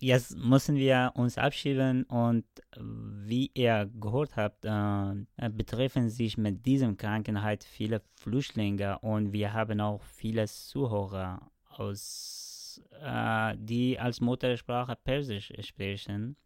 Jetzt 0.00 0.36
müssen 0.36 0.76
wir 0.76 1.12
uns 1.14 1.38
abschieben 1.38 2.02
und 2.04 2.44
wie 2.76 3.50
ihr 3.54 3.88
gehört 4.00 4.36
habt, 4.36 4.64
äh, 4.64 5.48
betreffen 5.50 6.10
sich 6.10 6.36
mit 6.36 6.66
diesem 6.66 6.96
Krankheit 6.96 7.64
viele 7.64 8.02
Flüchtlinge 8.16 8.98
und 8.98 9.32
wir 9.32 9.52
haben 9.52 9.80
auch 9.80 10.02
viele 10.02 10.46
Zuhörer 10.46 11.50
aus, 11.68 12.82
äh, 13.00 13.54
die 13.56 13.98
als 13.98 14.20
Muttersprache 14.20 14.96
Persisch 14.96 15.52
sprechen, 15.60 16.36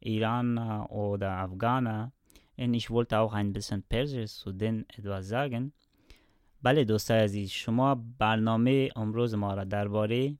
Iraner 0.00 0.90
oder 0.90 1.32
Afghaner 1.32 2.12
und 2.60 2.74
ich 2.74 2.90
wollte 2.90 3.18
auch 3.18 3.32
ein 3.32 3.52
bisschen 3.52 3.82
Persisch 3.82 4.34
zu 4.34 4.52
denen 4.52 4.84
etwas 4.96 5.28
sagen. 5.28 5.72
بله 6.62 6.84
دوست 6.84 7.10
عزیز 7.10 7.50
شما 7.50 7.94
برنامه 8.18 8.88
امروز 8.96 9.34
ما 9.34 9.54
را 9.54 9.64
درباره 9.64 10.38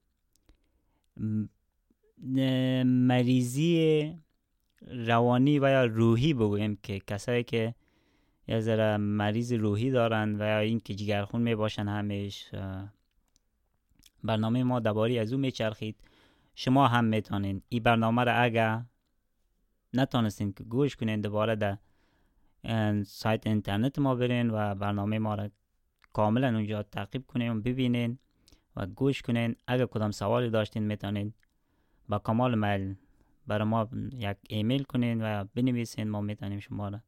مریضی 2.84 4.14
روانی 4.82 5.58
و 5.58 5.68
یا 5.70 5.84
روحی 5.84 6.34
بگویم 6.34 6.78
که 6.82 7.00
کسایی 7.06 7.44
که 7.44 7.74
یا 8.48 8.60
ذره 8.60 8.96
مریض 8.96 9.52
روحی 9.52 9.90
دارن 9.90 10.36
و 10.40 10.44
یا 10.44 10.58
اینکه 10.58 10.94
جگرخون 10.94 11.42
می 11.42 11.54
باشن 11.54 11.88
همیش 11.88 12.50
برنامه 14.24 14.62
ما 14.62 14.80
دوباره 14.80 15.20
از 15.20 15.32
او 15.32 15.38
میچرخید 15.38 15.96
شما 16.54 16.88
هم 16.88 17.04
می‌تونین 17.04 17.62
این 17.68 17.82
برنامه 17.82 18.24
را 18.24 18.32
اگر 18.32 18.84
نتونستین 19.94 20.52
که 20.52 20.64
گوش 20.64 20.96
کنین 20.96 21.20
دوباره 21.20 21.56
در 21.56 21.78
سایت 23.06 23.46
اینترنت 23.46 23.98
ما 23.98 24.14
برین 24.14 24.50
و 24.50 24.74
برنامه 24.74 25.18
ما 25.18 25.34
را 25.34 25.50
کاملا 26.12 26.48
اونجا 26.48 26.82
تعقیب 26.82 27.26
کنین 27.26 27.52
و 27.52 27.60
ببینین 27.60 28.18
و 28.76 28.86
گوش 28.86 29.22
کنین. 29.22 29.56
اگر 29.66 29.86
کدام 29.86 30.10
سوالی 30.10 30.50
داشتین 30.50 30.82
می‌تونین 30.82 31.34
با 32.08 32.18
کمال 32.18 32.58
میل 32.58 32.94
برای 33.46 33.68
ما 33.68 33.88
یک 34.12 34.36
ایمیل 34.48 34.82
کنین 34.82 35.22
و 35.22 35.44
بنویسین. 35.54 36.08
ما 36.10 36.20
می‌تونیم 36.20 36.58
شما 36.58 36.88
را 36.88 37.00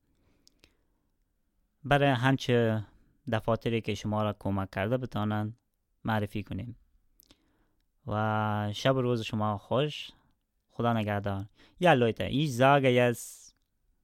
برای 1.85 2.09
همچه 2.09 2.85
دفاتری 3.33 3.81
که 3.81 3.95
شما 3.95 4.23
را 4.23 4.37
کمک 4.39 4.71
کرده 4.71 4.97
بتانن 4.97 5.57
معرفی 6.05 6.43
کنیم. 6.43 6.77
و 8.07 8.71
شب 8.75 8.97
روز 8.97 9.23
شما 9.23 9.59
خوش. 9.59 10.11
خدا 10.71 10.93
نگهدار. 10.93 11.45
Ja 11.83 11.95
Leute, 11.95 12.25
ich 12.41 12.51
sage 12.61 12.91
jetzt, 13.01 13.42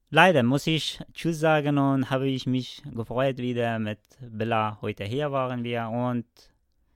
leider 0.09 0.43
muss 0.43 0.67
ich 0.67 0.99
Tschüss 1.13 1.39
sagen 1.39 1.77
und 1.77 2.09
habe 2.09 2.27
ich 2.27 2.45
mich 2.45 2.81
gefreut, 2.93 3.37
wieder 3.37 3.79
mit 3.79 3.99
Bella 4.19 4.77
heute 4.81 5.03
hier 5.03 5.31
waren 5.31 5.63
wir 5.63 5.89
und 5.89 6.25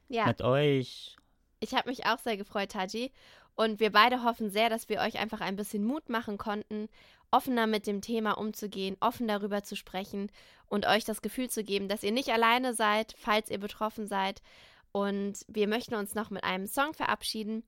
ja. 0.09 0.26
mit 0.26 0.41
euch. 0.41 1.18
Ich 1.59 1.74
habe 1.74 1.89
mich 1.89 2.05
auch 2.05 2.20
sehr 2.20 2.38
gefreut, 2.38 2.72
Taji. 2.72 3.11
Und 3.55 3.80
wir 3.80 3.91
beide 3.91 4.24
hoffen 4.24 4.49
sehr, 4.49 4.70
dass 4.70 4.89
wir 4.89 4.99
euch 4.99 5.20
einfach 5.20 5.41
ein 5.41 5.55
bisschen 5.55 5.86
Mut 5.86 6.09
machen 6.09 6.38
konnten, 6.38 6.89
offener 7.30 7.68
mit 7.68 7.86
dem 7.86 8.01
Thema 8.01 8.38
umzugehen, 8.38 8.97
offen 8.99 9.28
darüber 9.28 9.64
zu 9.64 9.76
sprechen 9.76 10.32
und 10.68 10.88
euch 10.88 11.05
das 11.05 11.22
Gefühl 11.22 11.49
zu 11.49 11.64
geben, 11.64 11.88
dass 11.88 12.03
ihr 12.03 12.11
nicht 12.11 12.30
alleine 12.30 12.74
seid, 12.74 13.14
falls 13.18 13.51
ihr 13.51 13.59
betroffen 13.59 14.07
seid. 14.07 14.41
Und 14.91 15.45
wir 15.47 15.68
möchten 15.68 15.95
uns 15.95 16.16
noch 16.16 16.30
mit 16.30 16.43
einem 16.43 16.68
Song 16.68 16.93
verabschieden. 16.93 17.64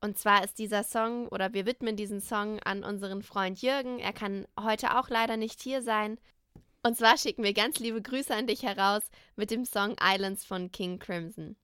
Und 0.00 0.16
zwar 0.16 0.44
ist 0.44 0.58
dieser 0.58 0.84
Song, 0.84 1.28
oder 1.28 1.52
wir 1.52 1.66
widmen 1.66 1.96
diesen 1.96 2.20
Song 2.20 2.60
an 2.60 2.84
unseren 2.84 3.22
Freund 3.22 3.60
Jürgen. 3.60 3.98
Er 3.98 4.12
kann 4.12 4.46
heute 4.58 4.96
auch 4.98 5.08
leider 5.08 5.36
nicht 5.36 5.60
hier 5.60 5.82
sein. 5.82 6.18
Und 6.82 6.96
zwar 6.96 7.18
schicken 7.18 7.42
wir 7.42 7.52
ganz 7.52 7.80
liebe 7.80 8.00
Grüße 8.00 8.34
an 8.34 8.46
dich 8.46 8.62
heraus 8.62 9.02
mit 9.34 9.50
dem 9.50 9.64
Song 9.64 9.96
Islands 10.00 10.44
von 10.44 10.70
King 10.70 10.98
Crimson. 10.98 11.56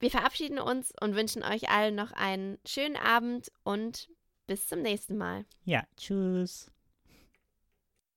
Wir 0.00 0.10
verabschieden 0.10 0.58
uns 0.58 0.92
und 1.00 1.14
wünschen 1.14 1.42
euch 1.42 1.70
allen 1.70 1.94
noch 1.94 2.12
einen 2.12 2.58
schönen 2.66 2.96
Abend 2.96 3.50
und 3.62 4.10
bis 4.46 4.68
zum 4.68 4.82
nächsten 4.82 5.16
Mal. 5.16 5.46
Ja, 5.64 5.84
tschüss. 5.96 6.70